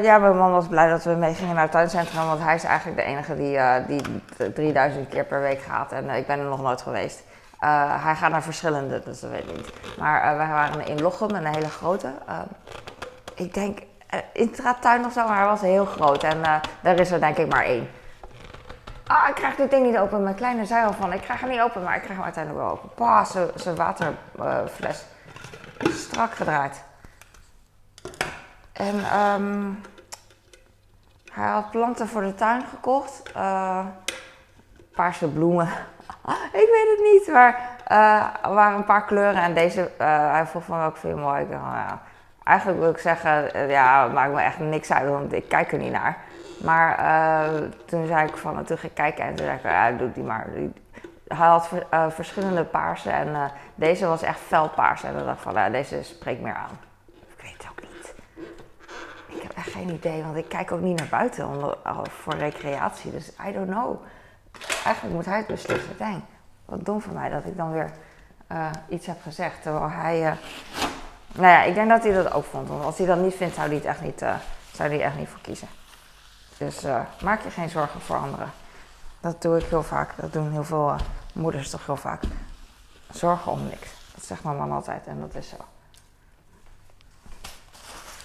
ja, 0.04 0.18
mijn 0.18 0.38
man 0.38 0.52
was 0.52 0.68
blij 0.68 0.90
dat 0.90 1.04
we 1.04 1.12
mee 1.12 1.34
gingen 1.34 1.54
naar 1.54 1.64
het 1.64 1.72
tuincentrum, 1.72 2.26
want 2.26 2.42
hij 2.42 2.56
is 2.56 2.64
eigenlijk 2.64 2.98
de 2.98 3.04
enige 3.04 3.36
die, 3.36 3.60
die 4.38 4.54
3000 4.54 5.10
keer 5.10 5.26
per 5.26 5.42
week 5.42 5.62
gaat 5.62 5.92
en 5.92 6.10
ik 6.10 6.28
ben 6.28 6.40
er 6.40 6.46
nog 6.46 6.62
nooit 6.62 6.82
geweest. 6.82 7.24
Uh, 7.64 8.04
hij 8.04 8.16
gaat 8.16 8.32
naar 8.32 8.44
verschillende, 8.44 9.00
dus 9.04 9.20
dat 9.20 9.30
weet 9.30 9.50
ik 9.50 9.56
niet. 9.56 9.98
Maar 9.98 10.32
uh, 10.32 10.38
wij 10.38 10.48
waren 10.48 10.86
in 10.86 11.02
Lochem, 11.02 11.30
een 11.30 11.46
hele 11.46 11.70
grote. 11.70 12.14
Uh, 12.30 12.40
ik 13.36 13.54
denk 13.54 13.80
intratuin 14.34 15.06
of 15.06 15.14
zo, 15.14 15.28
maar 15.28 15.38
hij 15.38 15.46
was 15.46 15.62
heel 15.62 15.86
groot. 15.86 16.24
En 16.24 16.42
daar 16.82 17.00
is 17.00 17.12
er 17.12 17.20
denk 17.20 17.38
ik 17.38 17.52
maar 17.52 17.64
één. 17.64 17.90
Ah, 19.08 19.30
ik 19.30 19.36
krijg 19.36 19.56
dit 19.56 19.70
ding 19.70 19.86
niet 19.86 19.98
open. 19.98 20.24
Mijn 20.24 20.36
kleine 20.36 20.66
zei 20.66 20.86
al 20.86 20.94
van, 20.94 21.14
ik 21.14 21.22
krijg 21.22 21.40
hem 21.40 21.50
niet 21.50 21.62
open, 21.62 21.84
maar 21.84 21.96
ik 21.96 22.02
krijg 22.02 22.16
hem 22.16 22.24
uiteindelijk 22.24 22.64
wel 22.64 22.74
open. 22.74 22.90
Pah, 22.96 23.26
zijn 23.56 23.76
waterfles. 23.76 25.06
Strak 25.80 26.34
gedraaid. 26.34 26.84
En 28.72 29.20
um, 29.20 29.82
hij 31.32 31.50
had 31.50 31.72
planten 31.72 32.08
voor 32.08 32.22
de 32.22 32.36
tuin 32.36 32.66
gekocht. 32.70 33.32
paarse 34.94 35.28
bloemen. 35.28 35.70
ik 36.64 36.70
weet 36.72 36.98
het 36.98 37.12
niet, 37.14 37.28
maar 37.34 37.78
uh, 37.92 38.48
er 38.48 38.54
waren 38.54 38.78
een 38.78 38.86
paar 38.86 39.06
kleuren 39.06 39.42
en 39.42 39.54
deze, 39.54 39.82
uh, 40.02 40.32
hij 40.32 40.46
vond 40.46 40.64
van 40.64 40.84
ook 40.84 40.98
veel 40.98 41.18
mooi. 41.18 41.42
Ik 41.42 41.52
dacht, 41.52 41.64
oh 41.64 41.74
ja. 41.88 42.02
Eigenlijk 42.44 42.80
wil 42.80 42.90
ik 42.90 42.98
zeggen, 42.98 43.56
uh, 43.56 43.70
ja, 43.70 44.08
maakt 44.08 44.34
me 44.34 44.42
echt 44.42 44.60
niks 44.60 44.92
uit, 44.92 45.10
want 45.10 45.34
ik 45.34 45.50
kijk 45.50 45.72
er 45.72 45.78
niet 45.78 45.92
naar. 45.92 46.18
Maar 46.64 46.98
toen 47.86 48.08
zei 48.08 48.28
ik 48.28 48.38
van, 48.38 48.64
toen 48.64 48.78
ging 48.78 48.92
ik 48.92 48.98
kijken 48.98 49.24
en 49.24 49.36
toen 49.36 49.46
zei 49.46 49.58
ik, 49.58 49.64
ja, 49.64 49.92
doe 49.92 50.12
die 50.12 50.24
maar. 50.24 50.48
Hij 51.28 51.48
had 51.48 51.70
verschillende 52.08 52.64
paarsen 52.64 53.12
en 53.12 53.52
deze 53.76 54.06
was 54.06 54.22
echt 54.22 54.40
felpaars. 54.40 55.04
En 55.04 55.14
dan 55.14 55.26
dacht 55.26 55.38
ik 55.38 55.44
van, 55.44 55.54
ja, 55.54 55.70
deze 55.70 56.04
spreekt 56.04 56.42
meer 56.42 56.54
aan. 56.54 56.80
Ik 57.06 57.42
weet 57.42 57.54
het 57.58 57.68
ook 57.72 57.82
niet. 57.82 58.14
Ik 59.28 59.42
heb 59.42 59.52
echt 59.56 59.72
geen 59.72 59.90
idee, 59.90 60.24
want 60.24 60.36
ik 60.36 60.50
kijk 60.50 60.72
ook 60.72 60.82
niet 60.82 61.00
naar 61.00 61.08
buiten 61.20 61.76
voor 62.10 62.36
recreatie. 62.36 63.12
Dus 63.12 63.32
I 63.48 63.52
don't 63.52 63.70
know. 63.70 64.02
Eigenlijk 64.90 65.16
moet 65.16 65.26
hij 65.26 65.38
het 65.38 65.48
beslissen. 65.48 65.98
Dang, 65.98 66.22
wat 66.66 66.86
dom 66.86 67.02
van 67.02 67.14
mij 67.14 67.30
dat 67.30 67.46
ik 67.46 67.58
dan 67.58 67.72
weer 67.72 67.92
uh, 68.52 68.70
iets 68.88 69.06
heb 69.06 69.22
gezegd. 69.22 69.62
Terwijl 69.62 69.90
hij 69.90 70.32
uh, 70.32 70.38
nou 71.32 71.48
ja, 71.48 71.64
ik 71.64 71.74
denk 71.74 71.90
dat 71.90 72.04
hij 72.04 72.14
dat 72.14 72.32
ook 72.32 72.46
vond. 72.46 72.68
Want 72.68 72.84
als 72.84 72.98
hij 72.98 73.08
dat 73.08 73.18
niet 73.18 73.36
vindt, 73.36 73.56
zou 73.56 73.68
hij 73.68 73.76
het 73.76 73.86
echt 73.86 74.02
niet, 74.02 74.22
uh, 74.22 74.36
zou 74.74 74.90
hij 74.90 75.02
echt 75.02 75.16
niet 75.16 75.28
voor 75.28 75.42
kiezen. 75.42 75.68
Dus 76.58 76.84
maak 77.22 77.44
je 77.44 77.50
geen 77.50 77.70
zorgen 77.70 78.02
voor 78.02 78.16
anderen. 78.16 78.52
Dat 79.20 79.42
doe 79.42 79.58
ik 79.58 79.66
heel 79.66 79.84
vaak. 79.84 80.14
Dat 80.16 80.34
doen 80.34 80.52
heel 80.52 80.64
veel 80.64 80.96
moeders 81.34 81.70
toch 81.70 81.86
heel 81.86 81.98
vaak. 81.98 82.24
Zorgen 83.12 83.52
om 83.52 83.64
niks. 83.64 83.90
Dat 84.16 84.24
zegt 84.24 84.44
mijn 84.44 84.58
man 84.58 84.72
altijd 84.72 85.08
en 85.08 85.20
dat 85.20 85.36
is 85.36 85.50
zo. 85.50 85.58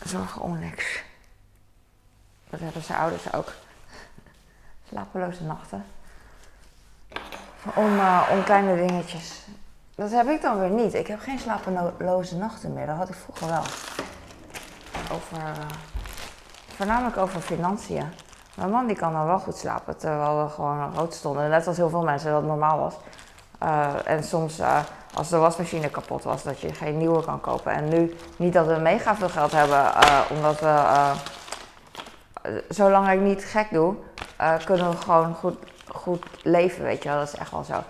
Zorgen 0.04 0.40
om 0.40 0.58
niks. 0.58 1.02
Dat 2.50 2.60
hebben 2.60 2.82
zijn 2.82 2.98
ouders 2.98 3.32
ook. 3.32 3.52
Slapeloze 4.88 5.42
nachten. 5.42 5.84
Om, 7.74 7.94
uh, 7.94 8.28
om 8.32 8.44
kleine 8.44 8.86
dingetjes. 8.86 9.46
Dat 9.94 10.10
heb 10.10 10.28
ik 10.28 10.42
dan 10.42 10.58
weer 10.58 10.70
niet. 10.70 10.94
Ik 10.94 11.06
heb 11.06 11.20
geen 11.20 11.38
slapeloze 11.38 12.36
nachten 12.36 12.72
meer. 12.72 12.86
Dat 12.86 12.96
had 12.96 13.08
ik 13.08 13.14
vroeger 13.14 13.46
wel. 13.46 13.62
Over, 15.12 15.36
uh, 15.36 15.50
voornamelijk 16.76 17.16
over 17.16 17.40
financiën. 17.40 18.04
Mijn 18.54 18.70
man 18.70 18.86
die 18.86 18.96
kan 18.96 19.12
dan 19.12 19.26
wel 19.26 19.38
goed 19.38 19.56
slapen 19.56 19.96
terwijl 19.96 20.44
we 20.44 20.50
gewoon 20.50 20.94
rood 20.94 21.14
stonden. 21.14 21.50
Net 21.50 21.66
als 21.66 21.76
heel 21.76 21.88
veel 21.88 22.02
mensen 22.02 22.30
dat 22.30 22.44
normaal 22.44 22.78
was. 22.78 22.94
Uh, 23.62 23.88
en 24.04 24.24
soms 24.24 24.60
als 25.14 25.28
de 25.28 25.36
wasmachine 25.36 25.90
kapot 25.90 26.24
was, 26.24 26.42
dat 26.42 26.60
je 26.60 26.74
geen 26.74 26.98
nieuwe 26.98 27.24
kan 27.24 27.40
kopen. 27.40 27.72
En 27.72 27.88
nu 27.88 28.16
niet 28.36 28.52
dat 28.52 28.66
we 28.66 28.76
mega 28.76 29.16
veel 29.16 29.28
geld 29.28 29.52
hebben, 29.52 29.92
omdat 30.30 30.60
we 30.60 31.12
zolang 32.68 33.10
ik 33.10 33.20
niet 33.20 33.44
gek 33.44 33.70
doe, 33.70 33.94
kunnen 34.64 34.90
we 34.90 34.96
gewoon 34.96 35.34
goed 35.34 35.56
goed 35.94 36.26
leven, 36.42 36.84
weet 36.84 37.02
je 37.02 37.08
wel. 37.08 37.18
Dat 37.18 37.28
is 37.32 37.38
echt 37.38 37.50
wel 37.50 37.64
zo. 37.64 37.82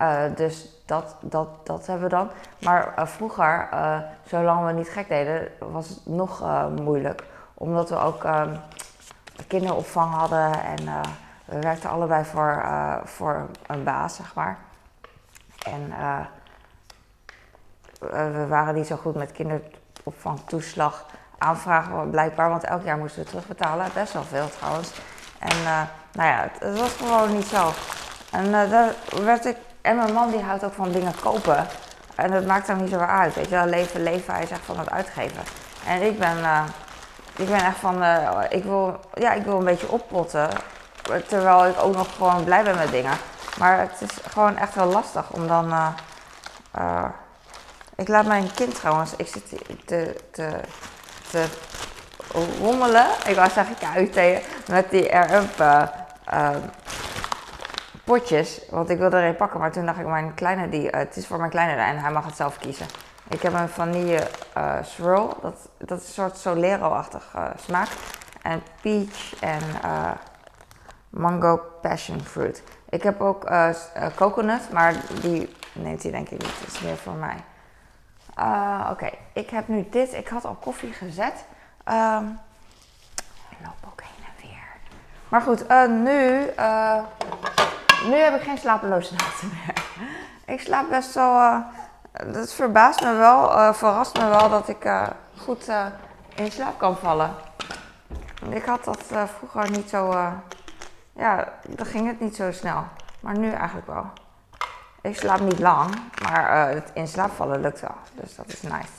Uh, 0.00 0.22
dus 0.36 0.68
dat, 0.86 1.16
dat, 1.20 1.66
dat 1.66 1.86
hebben 1.86 2.08
we 2.08 2.14
dan. 2.14 2.30
Maar 2.58 2.94
uh, 2.98 3.06
vroeger, 3.06 3.68
uh, 3.72 3.98
zolang 4.24 4.66
we 4.66 4.72
niet 4.72 4.88
gek 4.88 5.08
deden, 5.08 5.48
was 5.58 5.88
het 5.88 6.06
nog 6.06 6.44
moeilijk. 6.80 7.24
Omdat 7.54 7.88
we 7.88 7.98
ook 7.98 8.24
ehm, 8.24 8.56
kinderopvang 9.46 10.14
hadden 10.14 10.52
en 10.52 11.02
we 11.44 11.58
werkten 11.60 11.90
allebei 11.90 12.24
voor, 12.24 12.64
voor 13.04 13.46
een 13.66 13.84
baas, 13.84 14.14
zeg 14.14 14.34
maar. 14.34 14.58
En 15.66 15.92
we 18.32 18.46
waren 18.48 18.74
niet 18.74 18.86
zo 18.86 18.96
goed 18.96 19.14
met 19.14 19.32
kinderopvangtoeslag 19.32 21.06
aanvragen, 21.38 22.10
blijkbaar. 22.10 22.48
Want 22.48 22.64
elk 22.64 22.84
jaar 22.84 22.98
moesten 22.98 23.22
we 23.22 23.28
terugbetalen. 23.28 23.86
Best 23.94 24.12
wel 24.12 24.22
veel 24.22 24.48
trouwens. 24.48 24.92
En 25.40 25.62
nou 26.12 26.28
ja, 26.28 26.50
het, 26.58 26.78
was 26.78 26.92
gewoon 26.92 27.36
niet 27.36 27.46
zo. 27.46 27.72
En 28.30 28.44
uh, 28.44 28.70
daar 28.70 28.94
werd 29.24 29.44
ik. 29.44 29.56
En 29.80 29.96
mijn 29.96 30.12
man 30.12 30.30
die 30.30 30.42
houdt 30.42 30.64
ook 30.64 30.74
van 30.74 30.92
dingen 30.92 31.14
kopen. 31.20 31.66
En 32.14 32.30
dat 32.30 32.46
maakt 32.46 32.66
hem 32.66 32.76
niet 32.76 32.90
zo 32.90 32.98
uit. 32.98 33.34
Weet 33.34 33.48
je 33.48 33.54
wel, 33.54 33.66
leven, 33.66 34.02
leven, 34.02 34.34
hij 34.34 34.42
is 34.42 34.50
echt 34.50 34.64
van 34.64 34.78
het 34.78 34.90
uitgeven. 34.90 35.42
En 35.86 36.02
ik 36.02 36.18
ben, 36.18 36.38
uh, 36.38 36.62
ik 37.36 37.46
ben 37.46 37.64
echt 37.64 37.78
van, 37.78 38.04
ik, 38.48 38.64
wil, 38.64 39.00
ja, 39.14 39.32
ik 39.32 39.44
wil 39.44 39.58
een 39.58 39.64
beetje 39.64 39.90
oppotten. 39.90 40.48
Terwijl 41.26 41.66
ik 41.66 41.82
ook 41.82 41.96
nog 41.96 42.14
gewoon 42.14 42.44
blij 42.44 42.62
ben 42.62 42.76
met 42.76 42.90
dingen. 42.90 43.16
Maar 43.58 43.78
het 43.78 44.00
is 44.00 44.16
gewoon 44.30 44.56
echt 44.56 44.74
wel 44.74 44.86
lastig 44.86 45.30
om 45.30 45.46
dan. 45.46 45.74
ik 47.96 48.08
laat 48.08 48.26
mijn 48.26 48.52
kind 48.54 48.74
trouwens, 48.74 49.12
ik 49.16 49.26
zit 49.26 49.48
te, 49.86 50.16
te, 50.30 50.60
te 51.30 51.44
rommelen. 52.60 53.06
Ik 53.26 53.34
wou 53.34 53.50
zeggen 53.50 53.76
kuiten 53.78 54.42
met 54.70 54.90
die 54.90 55.16
R-up 55.16 55.60
uh, 55.60 56.56
potjes. 58.04 58.60
Want 58.70 58.90
ik 58.90 58.98
wilde 58.98 59.16
er 59.16 59.28
een 59.28 59.36
pakken, 59.36 59.60
maar 59.60 59.72
toen 59.72 59.86
dacht 59.86 59.98
ik, 59.98 60.06
mijn 60.06 60.34
kleine 60.34 60.68
die, 60.68 60.84
uh, 60.84 60.90
het 60.90 61.16
is 61.16 61.26
voor 61.26 61.38
mijn 61.38 61.50
kleine 61.50 61.82
en 61.82 61.98
hij 61.98 62.12
mag 62.12 62.24
het 62.24 62.36
zelf 62.36 62.58
kiezen. 62.58 62.86
Ik 63.28 63.42
heb 63.42 63.52
een 63.52 63.68
vanille 63.68 64.28
uh, 64.56 64.74
swirl, 64.82 65.38
dat, 65.42 65.68
dat 65.78 66.00
is 66.00 66.06
een 66.06 66.12
soort 66.12 66.36
Solero-achtig 66.36 67.32
uh, 67.36 67.44
smaak. 67.56 67.88
En 68.42 68.62
peach 68.80 69.40
en 69.40 69.62
mango 71.10 71.60
passion 71.82 72.20
fruit. 72.20 72.62
Ik 72.88 73.02
heb 73.02 73.20
ook 73.20 73.50
coconut, 74.14 74.72
maar 74.72 74.94
die 75.20 75.56
neemt 75.72 76.02
hij 76.02 76.12
denk 76.12 76.28
ik 76.28 76.42
niet. 76.42 76.66
Is 76.66 76.80
meer 76.80 76.96
voor 76.96 77.12
mij. 77.12 77.36
Oké, 78.90 79.10
ik 79.32 79.50
heb 79.50 79.68
nu 79.68 79.86
dit. 79.90 80.14
Ik 80.14 80.28
had 80.28 80.44
al 80.44 80.54
koffie 80.54 80.92
gezet. 80.92 81.44
Um, 81.88 82.38
maar 85.30 85.40
goed, 85.40 85.70
uh, 85.70 85.86
nu, 85.86 86.50
uh, 86.58 87.02
nu 88.04 88.14
heb 88.14 88.34
ik 88.34 88.42
geen 88.42 88.58
slapeloze 88.58 89.14
nachten 89.16 89.48
meer. 89.48 89.84
ik 90.46 90.60
slaap 90.60 90.88
best 90.88 91.14
wel. 91.14 91.34
Uh, 91.34 91.58
dat 92.32 92.52
verbaast 92.52 93.02
me 93.02 93.14
wel, 93.14 93.74
verrast 93.74 94.18
me 94.18 94.28
wel 94.28 94.50
dat 94.50 94.68
ik 94.68 94.90
goed 95.36 95.68
in 96.34 96.50
slaap 96.50 96.78
kan 96.78 96.96
vallen. 96.96 97.34
Ik 98.48 98.64
had 98.64 98.84
dat 98.84 99.02
vroeger 99.38 99.70
niet 99.70 99.88
zo. 99.88 100.12
ja, 101.12 101.48
dan 101.68 101.86
ging 101.86 102.06
het 102.06 102.20
niet 102.20 102.36
zo 102.36 102.52
snel. 102.52 102.84
Maar 103.20 103.38
nu 103.38 103.50
eigenlijk 103.50 103.86
wel. 103.86 104.06
Ik 105.00 105.16
slaap 105.16 105.40
niet 105.40 105.58
lang, 105.58 105.94
maar 106.22 106.68
het 106.68 106.90
in 106.94 107.08
slaap 107.08 107.30
vallen 107.30 107.60
lukt 107.60 107.80
wel. 107.80 107.96
Dus 108.14 108.36
dat 108.36 108.46
is 108.46 108.62
nice. 108.62 108.92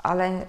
Alleen, 0.00 0.48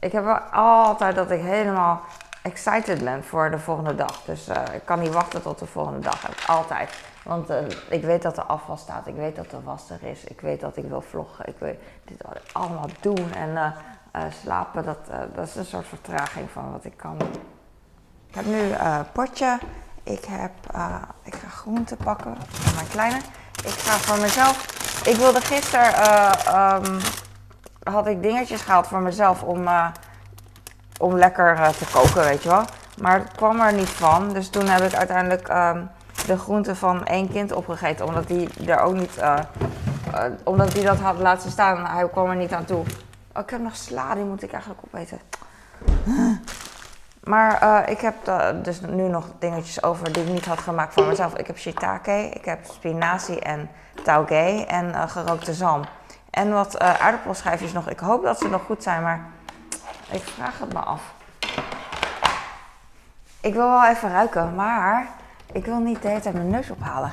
ik 0.00 0.12
heb 0.12 0.24
wel 0.24 0.38
altijd 0.38 1.14
dat 1.14 1.30
ik 1.30 1.40
helemaal 1.40 2.02
excited 2.46 3.04
ben 3.04 3.24
voor 3.24 3.50
de 3.50 3.58
volgende 3.58 3.94
dag. 3.94 4.22
Dus 4.24 4.48
uh, 4.48 4.54
ik 4.74 4.84
kan 4.84 5.00
niet 5.00 5.12
wachten 5.12 5.42
tot 5.42 5.58
de 5.58 5.66
volgende 5.66 6.00
dag. 6.00 6.48
Altijd. 6.48 6.90
Want 7.24 7.50
uh, 7.50 7.56
ik 7.88 8.02
weet 8.02 8.22
dat 8.22 8.36
er 8.36 8.42
afval 8.42 8.76
staat. 8.76 9.06
Ik 9.06 9.14
weet 9.14 9.36
dat 9.36 9.52
er 9.52 9.62
was 9.62 9.90
er 9.90 10.08
is. 10.08 10.24
Ik 10.24 10.40
weet 10.40 10.60
dat 10.60 10.76
ik 10.76 10.84
wil 10.84 11.00
vloggen. 11.00 11.46
Ik 11.48 11.54
wil 11.58 11.78
dit 12.04 12.24
allemaal 12.52 12.88
doen. 13.00 13.32
En 13.34 13.50
uh, 13.50 14.22
slapen, 14.42 14.84
dat, 14.84 14.98
dat 15.34 15.46
is 15.46 15.54
een 15.54 15.64
soort 15.64 15.86
vertraging 15.86 16.50
van 16.50 16.72
wat 16.72 16.84
ik 16.84 16.96
kan. 16.96 17.16
Ik 18.28 18.34
heb 18.34 18.46
nu 18.46 18.72
een 18.72 19.12
potje. 19.12 19.58
Ik, 20.02 20.24
heb, 20.24 20.52
ik 21.22 21.34
ga 21.34 21.48
groenten 21.48 21.96
pakken 21.96 22.36
voor 22.48 22.74
mijn 22.74 22.88
kleine. 22.88 23.16
Ik 23.64 23.72
ga 23.72 23.96
voor 23.96 24.18
mezelf. 24.18 24.66
Ik 25.06 25.16
wilde 25.16 25.40
gisteren. 25.40 25.88
Um, 26.84 26.98
had 27.82 28.06
ik 28.06 28.22
dingetjes 28.22 28.62
gehaald 28.62 28.86
voor 28.86 29.00
mezelf 29.00 29.42
om 29.42 29.68
om 30.98 31.16
lekker 31.16 31.52
uh, 31.52 31.68
te 31.68 31.84
koken, 31.92 32.24
weet 32.24 32.42
je 32.42 32.48
wel. 32.48 32.64
Maar 33.00 33.18
het 33.18 33.32
kwam 33.36 33.60
er 33.60 33.72
niet 33.72 33.88
van. 33.88 34.32
Dus 34.32 34.48
toen 34.48 34.68
heb 34.68 34.82
ik 34.82 34.94
uiteindelijk 34.94 35.48
um, 35.48 35.90
de 36.26 36.38
groenten 36.38 36.76
van 36.76 37.04
één 37.04 37.30
kind 37.30 37.52
opgegeten. 37.52 38.06
Omdat 38.06 38.28
hij 38.28 38.48
er 38.66 38.80
ook 38.80 38.94
niet. 38.94 39.16
Uh, 39.18 39.38
uh, 40.14 40.22
omdat 40.44 40.72
hij 40.72 40.82
dat 40.82 40.98
had 40.98 41.18
laten 41.18 41.50
staan. 41.50 41.86
Hij 41.86 42.08
kwam 42.08 42.30
er 42.30 42.36
niet 42.36 42.52
aan 42.52 42.64
toe. 42.64 42.84
Oh, 43.34 43.42
ik 43.42 43.50
heb 43.50 43.60
nog 43.60 43.76
sla, 43.76 44.14
die 44.14 44.24
moet 44.24 44.42
ik 44.42 44.52
eigenlijk 44.52 44.82
opeten. 44.84 45.20
Maar 47.26 47.88
ik 47.90 48.00
heb 48.00 48.14
dus 48.62 48.80
nu 48.80 49.08
nog 49.08 49.26
dingetjes 49.38 49.82
over 49.82 50.12
die 50.12 50.22
ik 50.22 50.28
niet 50.28 50.46
had 50.46 50.58
gemaakt 50.58 50.94
voor 50.94 51.06
mezelf. 51.06 51.36
Ik 51.36 51.46
heb 51.46 51.58
shiitake, 51.58 52.30
ik 52.32 52.44
heb 52.44 52.58
spinazie 52.64 53.40
en 53.40 53.70
tauge 54.04 54.64
en 54.66 55.08
gerookte 55.08 55.54
zalm. 55.54 55.84
En 56.30 56.52
wat 56.52 56.78
aardappelschijfjes 56.78 57.72
nog. 57.72 57.90
Ik 57.90 57.98
hoop 57.98 58.22
dat 58.22 58.38
ze 58.38 58.48
nog 58.48 58.62
goed 58.62 58.82
zijn, 58.82 59.02
maar 59.02 59.20
ik 60.10 60.22
vraag 60.22 60.58
het 60.58 60.72
me 60.72 60.78
af. 60.78 61.00
Ik 63.40 63.54
wil 63.54 63.70
wel 63.70 63.86
even 63.86 64.10
ruiken, 64.10 64.54
maar 64.54 65.08
ik 65.52 65.64
wil 65.64 65.78
niet 65.78 66.02
de 66.02 66.08
hele 66.08 66.20
tijd 66.20 66.34
mijn 66.34 66.50
neus 66.50 66.70
ophalen. 66.70 67.12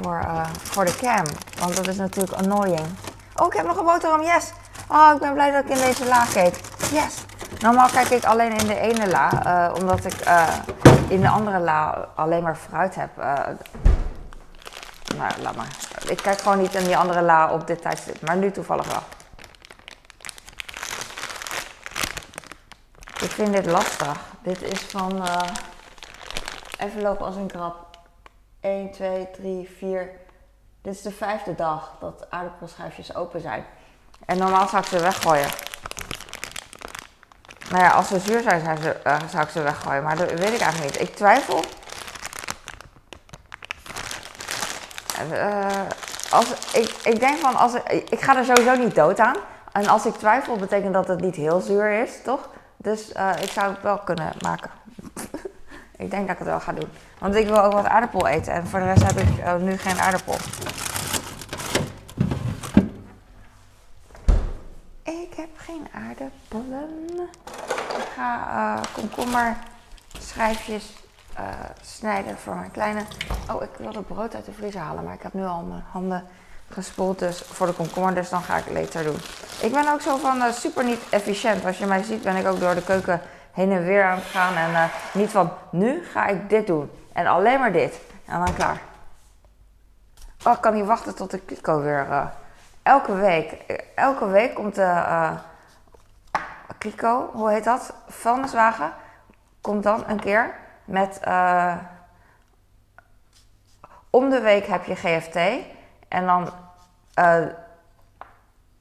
Voor, 0.00 0.20
uh, 0.24 0.46
voor 0.52 0.84
de 0.84 0.96
cam. 0.96 1.24
Want 1.58 1.76
dat 1.76 1.86
is 1.86 1.96
natuurlijk 1.96 2.32
annoying. 2.32 2.86
Oh, 3.36 3.46
ik 3.46 3.52
heb 3.52 3.66
nog 3.66 3.76
een 3.76 3.84
boterham, 3.84 4.22
yes! 4.22 4.52
Oh, 4.88 5.10
ik 5.14 5.20
ben 5.20 5.32
blij 5.32 5.50
dat 5.50 5.64
ik 5.64 5.70
in 5.70 5.84
deze 5.84 6.06
la 6.06 6.24
keek. 6.24 6.60
Yes! 6.92 7.24
Normaal 7.58 7.88
kijk 7.88 8.08
ik 8.08 8.24
alleen 8.24 8.52
in 8.56 8.66
de 8.66 8.78
ene 8.78 9.08
la, 9.08 9.30
uh, 9.46 9.74
omdat 9.74 10.04
ik 10.04 10.26
uh, 10.26 10.48
in 11.08 11.20
de 11.20 11.28
andere 11.28 11.58
la 11.58 12.08
alleen 12.14 12.42
maar 12.42 12.56
fruit 12.56 12.94
heb. 12.94 13.16
nou, 15.16 15.32
laat 15.42 15.56
maar. 15.56 15.76
Ik 16.08 16.16
kijk 16.16 16.40
gewoon 16.40 16.58
niet 16.58 16.74
in 16.74 16.84
die 16.84 16.96
andere 16.96 17.22
la 17.22 17.52
op 17.52 17.66
dit 17.66 17.82
tijdstip, 17.82 18.20
maar 18.26 18.36
nu 18.36 18.50
toevallig 18.50 18.86
wel. 18.86 19.02
Ik 23.22 23.30
vind 23.30 23.52
dit 23.52 23.66
lastig. 23.66 24.20
Dit 24.42 24.62
is 24.62 24.80
van. 24.80 25.16
Uh, 25.16 25.42
even 26.78 27.02
lopen 27.02 27.26
als 27.26 27.36
een 27.36 27.46
krab. 27.46 27.98
1, 28.60 28.90
2, 28.90 29.30
3, 29.30 29.70
4. 29.78 30.10
Dit 30.82 30.94
is 30.94 31.02
de 31.02 31.10
vijfde 31.10 31.54
dag 31.54 31.96
dat 32.00 32.26
aardappelschijfjes 32.30 33.14
open 33.14 33.40
zijn. 33.40 33.64
En 34.26 34.38
normaal 34.38 34.68
zou 34.68 34.82
ik 34.82 34.88
ze 34.88 35.00
weggooien. 35.00 35.48
Nou 37.70 37.82
ja, 37.82 37.90
als 37.90 38.08
ze 38.08 38.18
zuur 38.18 38.42
zijn, 38.42 38.60
zijn 38.60 38.78
ze, 38.78 38.96
uh, 39.06 39.16
zou 39.30 39.42
ik 39.44 39.50
ze 39.50 39.62
weggooien. 39.62 40.02
Maar 40.02 40.16
dat 40.16 40.30
weet 40.30 40.52
ik 40.52 40.60
eigenlijk 40.60 40.92
niet. 40.92 41.08
Ik 41.08 41.16
twijfel. 41.16 41.64
Uh, 45.32 45.66
als, 46.30 46.50
ik, 46.72 46.90
ik 47.04 47.20
denk 47.20 47.38
van, 47.38 47.56
als, 47.56 47.74
ik 48.08 48.20
ga 48.20 48.36
er 48.36 48.44
sowieso 48.44 48.74
niet 48.74 48.94
dood 48.94 49.20
aan. 49.20 49.36
En 49.72 49.86
als 49.86 50.06
ik 50.06 50.14
twijfel, 50.14 50.56
betekent 50.56 50.92
dat 50.92 51.08
het 51.08 51.20
niet 51.20 51.36
heel 51.36 51.60
zuur 51.60 51.90
is, 52.02 52.22
toch? 52.24 52.48
Dus 52.78 53.12
uh, 53.14 53.32
ik 53.40 53.50
zou 53.50 53.72
het 53.72 53.82
wel 53.82 53.98
kunnen 53.98 54.32
maken. 54.40 54.70
ik 56.04 56.10
denk 56.10 56.26
dat 56.26 56.30
ik 56.30 56.38
het 56.38 56.48
wel 56.48 56.60
ga 56.60 56.72
doen. 56.72 56.88
Want 57.18 57.34
ik 57.34 57.46
wil 57.46 57.62
ook 57.62 57.72
wat 57.72 57.86
aardappel 57.86 58.26
eten. 58.26 58.52
En 58.52 58.66
voor 58.66 58.78
de 58.78 58.84
rest 58.84 59.02
heb 59.02 59.16
ik 59.16 59.38
uh, 59.38 59.56
nu 59.56 59.76
geen 59.76 60.00
aardappel. 60.00 60.36
aardappelen. 66.08 67.08
Ik 67.96 68.08
ga 68.14 68.46
uh, 68.46 68.82
komkommer 68.92 69.56
schijfjes 70.18 70.92
snijden 71.82 72.38
voor 72.38 72.54
mijn 72.54 72.70
kleine. 72.70 73.02
Oh, 73.50 73.62
ik 73.62 73.70
wilde 73.78 74.02
brood 74.02 74.34
uit 74.34 74.44
de 74.44 74.52
vriezer 74.52 74.80
halen, 74.80 75.04
maar 75.04 75.14
ik 75.14 75.22
heb 75.22 75.32
nu 75.32 75.44
al 75.44 75.62
mijn 75.62 75.84
handen 75.90 76.24
gespoeld 76.70 77.18
dus 77.18 77.38
voor 77.40 77.66
de 77.66 77.72
komkommer, 77.72 78.14
dus 78.14 78.28
dan 78.28 78.42
ga 78.42 78.56
ik 78.56 78.70
later 78.70 79.04
doen. 79.04 79.18
Ik 79.60 79.72
ben 79.72 79.92
ook 79.92 80.00
zo 80.00 80.16
van 80.16 80.36
uh, 80.36 80.50
super 80.52 80.84
niet 80.84 81.00
efficiënt. 81.10 81.64
Als 81.64 81.78
je 81.78 81.86
mij 81.86 82.02
ziet, 82.02 82.22
ben 82.22 82.36
ik 82.36 82.46
ook 82.46 82.60
door 82.60 82.74
de 82.74 82.84
keuken 82.84 83.20
heen 83.52 83.72
en 83.72 83.84
weer 83.84 84.04
aan 84.04 84.18
het 84.18 84.26
gaan 84.26 84.56
en 84.56 84.70
uh, 84.70 84.84
niet 85.12 85.30
van 85.30 85.52
nu 85.70 86.04
ga 86.04 86.26
ik 86.26 86.48
dit 86.48 86.66
doen 86.66 86.90
en 87.12 87.26
alleen 87.26 87.58
maar 87.58 87.72
dit 87.72 88.00
en 88.24 88.44
dan 88.44 88.54
klaar. 88.54 88.80
Oh, 90.44 90.52
ik 90.52 90.60
kan 90.60 90.74
niet 90.74 90.86
wachten 90.86 91.14
tot 91.14 91.30
de 91.30 91.38
kliko 91.38 91.80
weer. 91.80 92.06
Uh, 92.10 92.26
elke 92.82 93.14
week, 93.14 93.52
elke 93.94 94.26
week 94.26 94.54
komt 94.54 94.74
de 94.74 95.32
kliko, 96.78 97.30
hoe 97.32 97.50
heet 97.50 97.64
dat? 97.64 97.94
Vuilniswagen 98.08 98.92
komt 99.60 99.82
dan 99.82 100.04
een 100.06 100.20
keer 100.20 100.54
met. 100.84 101.20
Om 104.10 104.30
de 104.30 104.40
week 104.40 104.66
heb 104.66 104.84
je 104.84 104.94
GFT 104.94 105.38
en 106.08 106.26
dan. 106.26 106.50
Uh, 107.18 107.46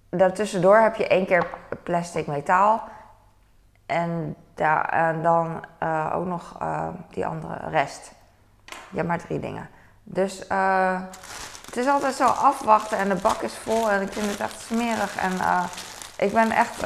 daartussendoor 0.09 0.77
heb 0.77 0.95
je 0.95 1.07
één 1.07 1.25
keer 1.25 1.47
plastic 1.83 2.27
metaal. 2.27 2.83
En, 3.85 4.35
en 4.89 5.21
dan 5.21 5.65
uh, 5.83 6.11
ook 6.15 6.25
nog 6.25 6.57
die 7.09 7.25
andere 7.25 7.69
rest. 7.69 8.11
Hebt 8.95 9.07
maar 9.07 9.17
drie 9.17 9.39
dingen. 9.39 9.69
Dus 10.03 10.39
het 11.65 11.77
is 11.77 11.87
altijd 11.87 12.13
zo 12.13 12.25
afwachten 12.25 12.97
en 12.97 13.09
de 13.09 13.15
bak 13.15 13.41
is 13.41 13.53
vol 13.53 13.91
en 13.91 14.01
ik 14.01 14.13
vind 14.13 14.29
het 14.29 14.39
echt 14.39 14.59
smerig. 14.59 15.17
En 15.17 15.31
ik 16.17 16.33
ben 16.33 16.51
echt 16.51 16.85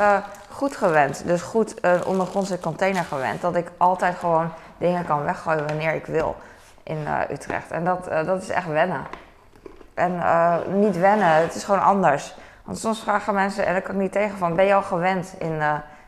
goed 0.50 0.76
gewend, 0.76 1.26
dus 1.26 1.42
goed 1.42 1.84
een 1.84 2.06
ondergrondse 2.06 2.60
container 2.60 3.04
gewend. 3.04 3.42
Dat 3.42 3.56
ik 3.56 3.72
altijd 3.78 4.18
gewoon 4.18 4.52
dingen 4.78 5.06
kan 5.06 5.24
weggooien 5.24 5.68
wanneer 5.68 5.94
ik 5.94 6.06
wil 6.06 6.36
in 6.84 7.08
Utrecht. 7.32 7.72
En 7.72 7.84
dat, 7.84 8.06
dat 8.06 8.42
is 8.42 8.50
echt 8.50 8.68
wennen. 8.68 9.06
En 9.94 10.12
uh, 10.12 10.56
niet 10.68 10.98
wennen, 10.98 11.34
het 11.34 11.56
is 11.56 11.64
gewoon 11.64 11.84
anders. 11.84 12.36
Want 12.64 12.78
soms 12.78 13.00
vragen 13.00 13.34
mensen, 13.34 13.66
en 13.66 13.74
daar 13.74 13.82
kan 13.82 13.98
niet 13.98 14.12
tegen 14.12 14.38
van, 14.38 14.56
ben 14.56 14.66
je 14.66 14.74
al 14.74 14.82
gewend 14.82 15.34
in 15.38 15.62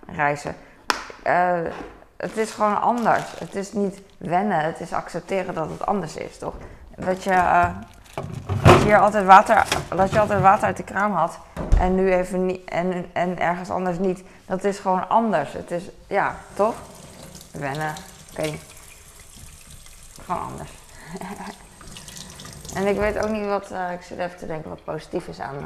reizen? 0.07 0.55
het 2.17 2.37
is 2.37 2.51
gewoon 2.51 2.81
anders. 2.81 3.39
Het 3.39 3.55
is 3.55 3.73
niet 3.73 4.01
wennen, 4.17 4.59
het 4.59 4.79
is 4.79 4.93
accepteren 4.93 5.53
dat 5.53 5.69
het 5.69 5.85
anders 5.85 6.15
is, 6.15 6.37
toch? 6.37 6.53
Dat 6.95 7.23
je, 7.23 7.69
dat 8.63 8.77
je 8.77 8.83
hier 8.83 8.99
altijd 8.99 9.25
water, 9.25 9.67
dat 9.95 10.11
je 10.11 10.19
altijd 10.19 10.41
water 10.41 10.65
uit 10.65 10.77
de 10.77 10.83
kraan 10.83 11.11
had 11.11 11.39
en 11.79 11.95
nu 11.95 12.13
even 12.13 12.45
niet, 12.45 12.69
en, 12.69 13.05
en 13.13 13.39
ergens 13.39 13.69
anders 13.69 13.97
niet. 13.97 14.23
Dat 14.45 14.63
is 14.63 14.79
gewoon 14.79 15.09
anders. 15.09 15.53
Het 15.53 15.71
is, 15.71 15.83
ja, 16.07 16.35
toch? 16.53 16.75
Wennen, 17.51 17.93
oké. 18.31 18.51
Gewoon 20.25 20.41
anders. 20.41 20.82
En 22.75 22.87
ik 22.87 22.97
weet 22.97 23.23
ook 23.23 23.29
niet 23.29 23.45
wat, 23.45 23.71
uh, 23.71 23.91
ik 23.91 24.01
zit 24.01 24.17
even 24.17 24.37
te 24.37 24.45
denken 24.45 24.69
wat 24.69 24.83
positief 24.83 25.27
is 25.27 25.39
aan, 25.39 25.55
uh, 25.55 25.65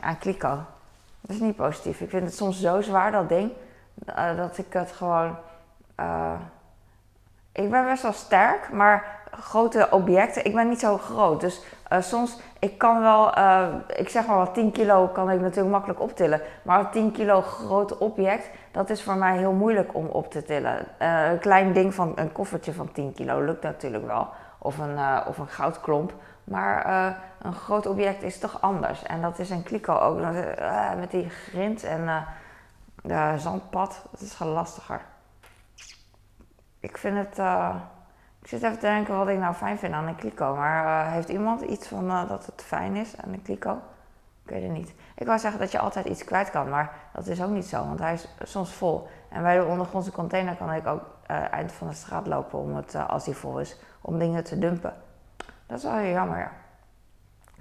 aan 0.00 0.18
Kliko. 0.18 0.58
Dat 1.20 1.36
is 1.36 1.40
niet 1.40 1.56
positief. 1.56 2.00
Ik 2.00 2.10
vind 2.10 2.24
het 2.24 2.36
soms 2.36 2.60
zo 2.60 2.80
zwaar, 2.80 3.12
dat 3.12 3.28
ding, 3.28 3.52
uh, 4.08 4.36
dat 4.36 4.58
ik 4.58 4.72
het 4.72 4.92
gewoon. 4.92 5.36
ik 7.52 7.70
ben 7.70 7.84
best 7.84 8.02
wel 8.02 8.12
sterk, 8.12 8.72
maar 8.72 9.20
grote 9.30 9.88
objecten, 9.90 10.44
ik 10.44 10.54
ben 10.54 10.68
niet 10.68 10.80
zo 10.80 10.98
groot. 10.98 11.40
Dus 11.40 11.62
soms, 12.00 12.38
ik 12.58 12.78
kan 12.78 13.00
wel, 13.00 13.28
ik 13.86 14.08
zeg 14.08 14.26
maar 14.26 14.36
wat 14.36 14.54
10 14.54 14.72
kilo 14.72 15.06
kan 15.06 15.30
ik 15.30 15.40
natuurlijk 15.40 15.70
makkelijk 15.70 16.00
optillen. 16.00 16.40
Maar 16.62 16.78
een 16.78 16.90
10 16.90 17.12
kilo 17.12 17.40
groot 17.40 17.98
object, 17.98 18.50
dat 18.70 18.90
is 18.90 19.02
voor 19.02 19.16
mij 19.16 19.36
heel 19.36 19.52
moeilijk 19.52 19.94
om 19.94 20.06
op 20.06 20.30
te 20.30 20.42
tillen. 20.42 20.86
Een 20.98 21.38
klein 21.38 21.72
ding 21.72 21.94
van 21.94 22.12
een 22.14 22.32
koffertje 22.32 22.72
van 22.72 22.92
10 22.92 23.12
kilo 23.12 23.40
lukt 23.40 23.62
natuurlijk 23.62 24.06
wel. 24.06 24.28
Of 24.66 24.78
een, 24.78 24.90
uh, 24.90 25.20
of 25.26 25.38
een 25.38 25.48
goudklomp. 25.48 26.14
Maar 26.44 26.86
uh, 26.86 27.16
een 27.42 27.54
groot 27.54 27.86
object 27.86 28.22
is 28.22 28.38
toch 28.38 28.60
anders. 28.60 29.02
En 29.02 29.22
dat 29.22 29.38
is 29.38 29.50
een 29.50 29.62
kliko 29.62 29.94
ook. 29.98 30.20
met 30.96 31.10
die 31.10 31.30
grind 31.30 31.84
en 31.84 32.26
zandpad. 33.36 34.02
Dat 34.10 34.20
is 34.20 34.34
gewoon 34.34 34.52
lastiger. 34.52 35.00
Ik 36.80 36.98
vind 36.98 37.16
het... 37.16 37.38
ik 38.42 38.48
zit 38.48 38.62
even 38.62 38.78
te 38.78 38.86
denken 38.86 39.16
wat 39.16 39.28
ik 39.28 39.38
nou 39.38 39.54
fijn 39.54 39.78
vind 39.78 39.94
aan 39.94 40.06
een 40.06 40.16
kliko. 40.16 40.54
Maar 40.56 41.10
heeft 41.10 41.28
iemand 41.28 41.60
iets 41.60 41.88
van 41.88 42.08
dat 42.08 42.46
het 42.46 42.62
fijn 42.62 42.96
is 42.96 43.16
aan 43.16 43.32
een 43.32 43.42
kliko? 43.42 43.78
Ik 44.46 44.52
weet 44.52 44.62
het 44.62 44.72
niet. 44.72 44.94
Ik 45.14 45.26
wou 45.26 45.38
zeggen 45.38 45.60
dat 45.60 45.72
je 45.72 45.78
altijd 45.78 46.06
iets 46.06 46.24
kwijt 46.24 46.50
kan, 46.50 46.68
maar 46.68 46.92
dat 47.12 47.26
is 47.26 47.42
ook 47.42 47.50
niet 47.50 47.66
zo, 47.66 47.86
want 47.86 47.98
hij 47.98 48.12
is 48.12 48.28
soms 48.42 48.72
vol. 48.72 49.08
En 49.28 49.42
bij 49.42 49.56
de 49.58 49.64
ondergrondse 49.64 50.12
container 50.12 50.54
kan 50.54 50.72
ik 50.72 50.86
ook 50.86 51.02
uh, 51.30 51.52
eind 51.52 51.72
van 51.72 51.88
de 51.88 51.94
straat 51.94 52.26
lopen 52.26 52.58
om 52.58 52.76
het, 52.76 52.94
als 53.08 53.24
hij 53.24 53.34
vol 53.34 53.60
is, 53.60 53.76
om 54.06 54.18
dingen 54.18 54.44
te 54.44 54.58
dumpen. 54.58 54.94
Dat 55.66 55.78
is 55.78 55.84
wel 55.84 55.94
heel 55.94 56.12
jammer, 56.12 56.38
ja. 56.38 56.50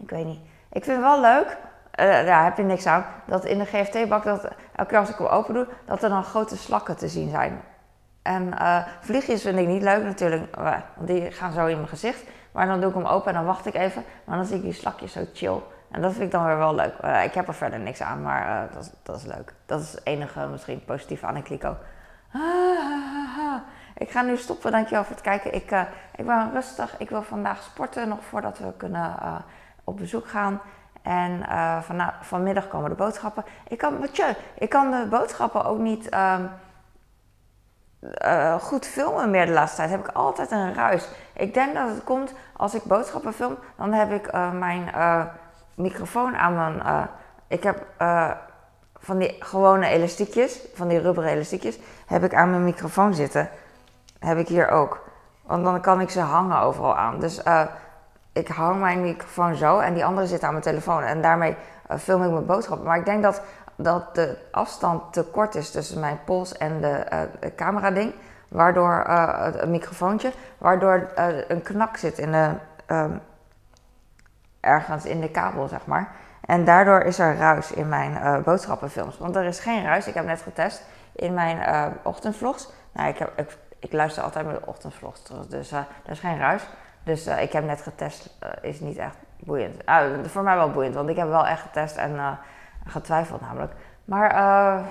Ik 0.01 0.09
weet 0.09 0.25
niet. 0.25 0.39
Ik 0.71 0.83
vind 0.83 0.99
wel 0.99 1.21
leuk, 1.21 1.57
uh, 1.99 2.05
daar 2.05 2.43
heb 2.43 2.57
je 2.57 2.63
niks 2.63 2.85
aan, 2.85 3.05
dat 3.25 3.45
in 3.45 3.57
de 3.57 3.65
GFT-bak, 3.65 4.23
dat 4.23 4.43
elke 4.75 4.89
keer 4.89 4.99
als 4.99 5.09
ik 5.09 5.17
hem 5.17 5.27
open 5.27 5.53
doe, 5.53 5.67
dat 5.85 6.03
er 6.03 6.09
dan 6.09 6.23
grote 6.23 6.57
slakken 6.57 6.97
te 6.97 7.07
zien 7.07 7.29
zijn. 7.29 7.61
En 8.21 8.53
vliegjes 9.01 9.41
vind 9.41 9.59
ik 9.59 9.67
niet 9.67 9.81
leuk 9.81 10.03
natuurlijk, 10.03 10.55
want 10.55 11.07
die 11.07 11.31
gaan 11.31 11.51
zo 11.51 11.65
in 11.65 11.75
mijn 11.75 11.87
gezicht. 11.87 12.23
Maar 12.51 12.67
dan 12.67 12.79
doe 12.79 12.89
ik 12.89 12.95
hem 12.95 13.05
open 13.05 13.27
en 13.27 13.33
dan 13.33 13.45
wacht 13.45 13.65
ik 13.65 13.73
even, 13.73 14.03
maar 14.23 14.37
dan 14.37 14.45
zie 14.45 14.55
ik 14.55 14.61
die 14.61 14.73
slakjes 14.73 15.11
zo 15.11 15.21
chill. 15.33 15.61
En 15.91 16.01
dat 16.01 16.11
vind 16.11 16.23
ik 16.23 16.31
dan 16.31 16.45
weer 16.45 16.57
wel 16.57 16.75
leuk. 16.75 16.93
Ik 17.23 17.33
heb 17.33 17.47
er 17.47 17.53
verder 17.53 17.79
niks 17.79 18.01
aan, 18.01 18.21
maar 18.21 18.69
dat, 18.73 18.93
dat, 19.03 19.15
is 19.15 19.25
leuk. 19.25 19.53
Dat 19.65 19.81
is 19.81 19.91
het 19.91 20.01
enige 20.03 20.47
misschien 20.47 20.85
positief 20.85 21.23
aan 21.23 21.35
een 21.35 21.43
kliko. 21.43 21.77
Ah, 22.33 23.24
ik 23.97 24.11
ga 24.11 24.21
nu 24.21 24.37
stoppen, 24.37 24.71
dankjewel 24.71 25.03
voor 25.03 25.15
het 25.15 25.23
kijken. 25.23 25.53
Ik, 25.53 25.71
uh, 25.71 25.81
ik 26.15 26.25
ben 26.25 26.51
rustig. 26.53 26.95
Ik 26.99 27.09
wil 27.09 27.23
vandaag 27.23 27.63
sporten 27.63 28.07
nog 28.07 28.23
voordat 28.23 28.57
we 28.57 28.73
kunnen 28.77 29.15
op 29.83 29.97
bezoek 29.97 30.27
gaan. 30.27 30.61
En 31.01 31.45
van, 31.83 32.11
vanmiddag 32.21 32.67
komen 32.67 32.89
de 32.89 32.95
boodschappen. 32.95 33.43
Ik 33.67 33.77
kan, 33.77 34.07
ik 34.57 34.69
kan 34.69 34.91
de 34.91 35.07
boodschappen 35.09 35.65
ook 35.65 35.79
niet 35.79 36.15
um, 36.15 36.49
goed 38.59 38.85
filmen 38.85 39.29
meer 39.29 39.45
de 39.45 39.51
laatste 39.51 39.77
tijd. 39.77 39.89
Heb 39.89 40.07
ik 40.07 40.15
altijd 40.15 40.51
een 40.51 40.73
ruis. 40.73 41.07
Ik 41.33 41.53
denk 41.53 41.73
dat 41.73 41.89
het 41.89 42.03
komt 42.03 42.33
als 42.57 42.75
ik 42.75 42.83
boodschappen 42.83 43.33
film, 43.33 43.57
dan 43.77 43.93
heb 43.93 44.11
ik 44.11 44.31
mijn 44.53 44.89
microfoon 45.75 46.35
aan 46.35 46.55
mijn. 46.55 46.75
Uh, 46.75 47.03
ik 47.47 47.63
heb 47.63 47.85
uh, 48.01 48.31
van 48.99 49.17
die 49.17 49.35
gewone 49.39 49.87
elastiekjes, 49.87 50.59
van 50.73 50.87
die 50.87 50.99
rubberen 50.99 51.29
elastiekjes, 51.29 51.79
heb 52.05 52.23
ik 52.23 52.33
aan 52.33 52.49
mijn 52.49 52.63
microfoon 52.63 53.13
zitten. 53.13 53.49
Heb 54.25 54.37
ik 54.37 54.47
hier 54.47 54.69
ook. 54.69 54.99
Want 55.41 55.63
dan 55.63 55.81
kan 55.81 56.01
ik 56.01 56.09
ze 56.09 56.19
hangen 56.19 56.59
overal 56.59 56.97
aan. 56.97 57.19
Dus 57.19 57.43
uh, 57.43 57.61
ik 58.33 58.47
hang 58.47 58.79
mijn 58.79 59.01
microfoon 59.01 59.55
zo 59.55 59.79
en 59.79 59.93
die 59.93 60.05
andere 60.05 60.27
zit 60.27 60.43
aan 60.43 60.51
mijn 60.51 60.63
telefoon. 60.63 61.03
En 61.03 61.21
daarmee 61.21 61.57
film 61.99 62.23
ik 62.23 62.31
mijn 62.31 62.45
boodschappen. 62.45 62.87
Maar 62.87 62.97
ik 62.97 63.05
denk 63.05 63.23
dat, 63.23 63.41
dat 63.75 64.15
de 64.15 64.37
afstand 64.51 65.13
te 65.13 65.23
kort 65.23 65.55
is 65.55 65.71
tussen 65.71 65.99
mijn 65.99 66.19
pols 66.25 66.57
en 66.57 66.81
de, 66.81 67.27
de 67.39 67.55
camera 67.55 67.91
ding. 67.91 68.13
Waardoor 68.47 69.03
het 69.07 69.67
microfoontje, 69.67 70.31
waardoor 70.57 71.09
een 71.47 71.61
knak 71.61 71.97
zit 71.97 72.17
in 72.17 72.31
de 72.31 72.49
ehm, 72.85 73.11
ergens 74.59 75.05
in 75.05 75.21
de 75.21 75.29
kabel, 75.29 75.67
zeg 75.67 75.85
maar. 75.85 76.11
En 76.45 76.65
daardoor 76.65 77.01
is 77.01 77.19
er 77.19 77.37
ruis 77.37 77.71
in 77.71 77.89
mijn 77.89 78.43
boodschappenfilms. 78.43 79.17
Want 79.17 79.35
er 79.35 79.43
is 79.43 79.59
geen 79.59 79.83
ruis. 79.83 80.07
Ik 80.07 80.13
heb 80.13 80.25
net 80.25 80.41
getest 80.41 80.83
in 81.11 81.33
mijn 81.33 81.93
ochtendvlogs. 82.03 82.69
Nou, 82.91 83.09
ik, 83.09 83.17
heb, 83.17 83.57
ik, 83.85 83.93
luister 83.93 84.23
altijd 84.23 84.45
met 84.45 84.55
de 84.55 84.65
ochtendvlogs 84.65 85.21
terug. 85.21 85.47
Dus 85.47 85.71
uh, 85.71 85.77
er 85.77 86.11
is 86.11 86.19
geen 86.19 86.37
ruis. 86.37 86.67
Dus 87.03 87.27
ik 87.27 87.51
heb 87.51 87.63
net 87.63 87.81
getest. 87.81 88.39
is 88.61 88.79
niet 88.79 88.97
echt 88.97 89.17
boeiend. 89.39 89.83
voor 90.25 90.43
mij 90.43 90.55
wel 90.55 90.71
boeiend. 90.71 90.95
Want 90.95 91.09
ik 91.09 91.15
heb 91.15 91.27
wel 91.27 91.47
echt 91.47 91.61
getest 91.61 91.95
en 91.95 92.39
getwijfeld 92.85 93.41
namelijk. 93.41 93.73
Maar 94.05 94.83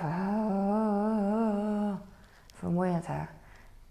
vermoeiend 2.54 3.07
hè. 3.07 3.22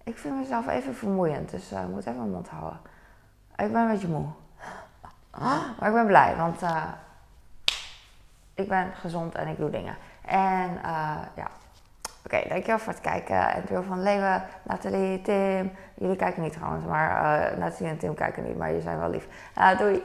Ik 0.03 0.17
vind 0.17 0.35
mezelf 0.35 0.67
even 0.67 0.95
vermoeiend. 0.95 1.51
Dus 1.51 1.71
ik 1.71 1.87
moet 1.87 2.05
even 2.05 2.17
mijn 2.17 2.31
mond 2.31 2.49
houden. 2.49 2.79
Ik 3.55 3.71
ben 3.71 3.81
een 3.81 3.91
beetje 3.91 4.07
moe. 4.07 4.27
Maar 5.79 5.87
ik 5.87 5.93
ben 5.93 6.05
blij, 6.07 6.35
want 6.35 6.61
ik 8.53 8.67
ben 8.67 8.93
gezond 8.93 9.35
en 9.35 9.47
ik 9.47 9.57
doe 9.57 9.69
dingen. 9.69 9.95
En 10.25 10.79
ja, 11.35 11.47
oké, 12.25 12.47
dankjewel 12.47 12.79
voor 12.79 12.93
het 12.93 13.01
kijken. 13.01 13.53
En 13.53 13.63
door 13.69 13.83
van 13.83 14.03
Leeuwen, 14.03 14.43
Nathalie, 14.63 15.21
Tim. 15.21 15.71
Jullie 15.93 16.15
kijken 16.15 16.41
niet 16.41 16.53
trouwens, 16.53 16.85
maar 16.85 17.09
uh, 17.09 17.57
Nathalie 17.57 17.91
en 17.91 17.97
Tim 17.97 18.13
kijken 18.13 18.43
niet, 18.43 18.57
maar 18.57 18.67
jullie 18.67 18.83
zijn 18.83 18.99
wel 18.99 19.09
lief. 19.09 19.27
doei! 19.77 20.03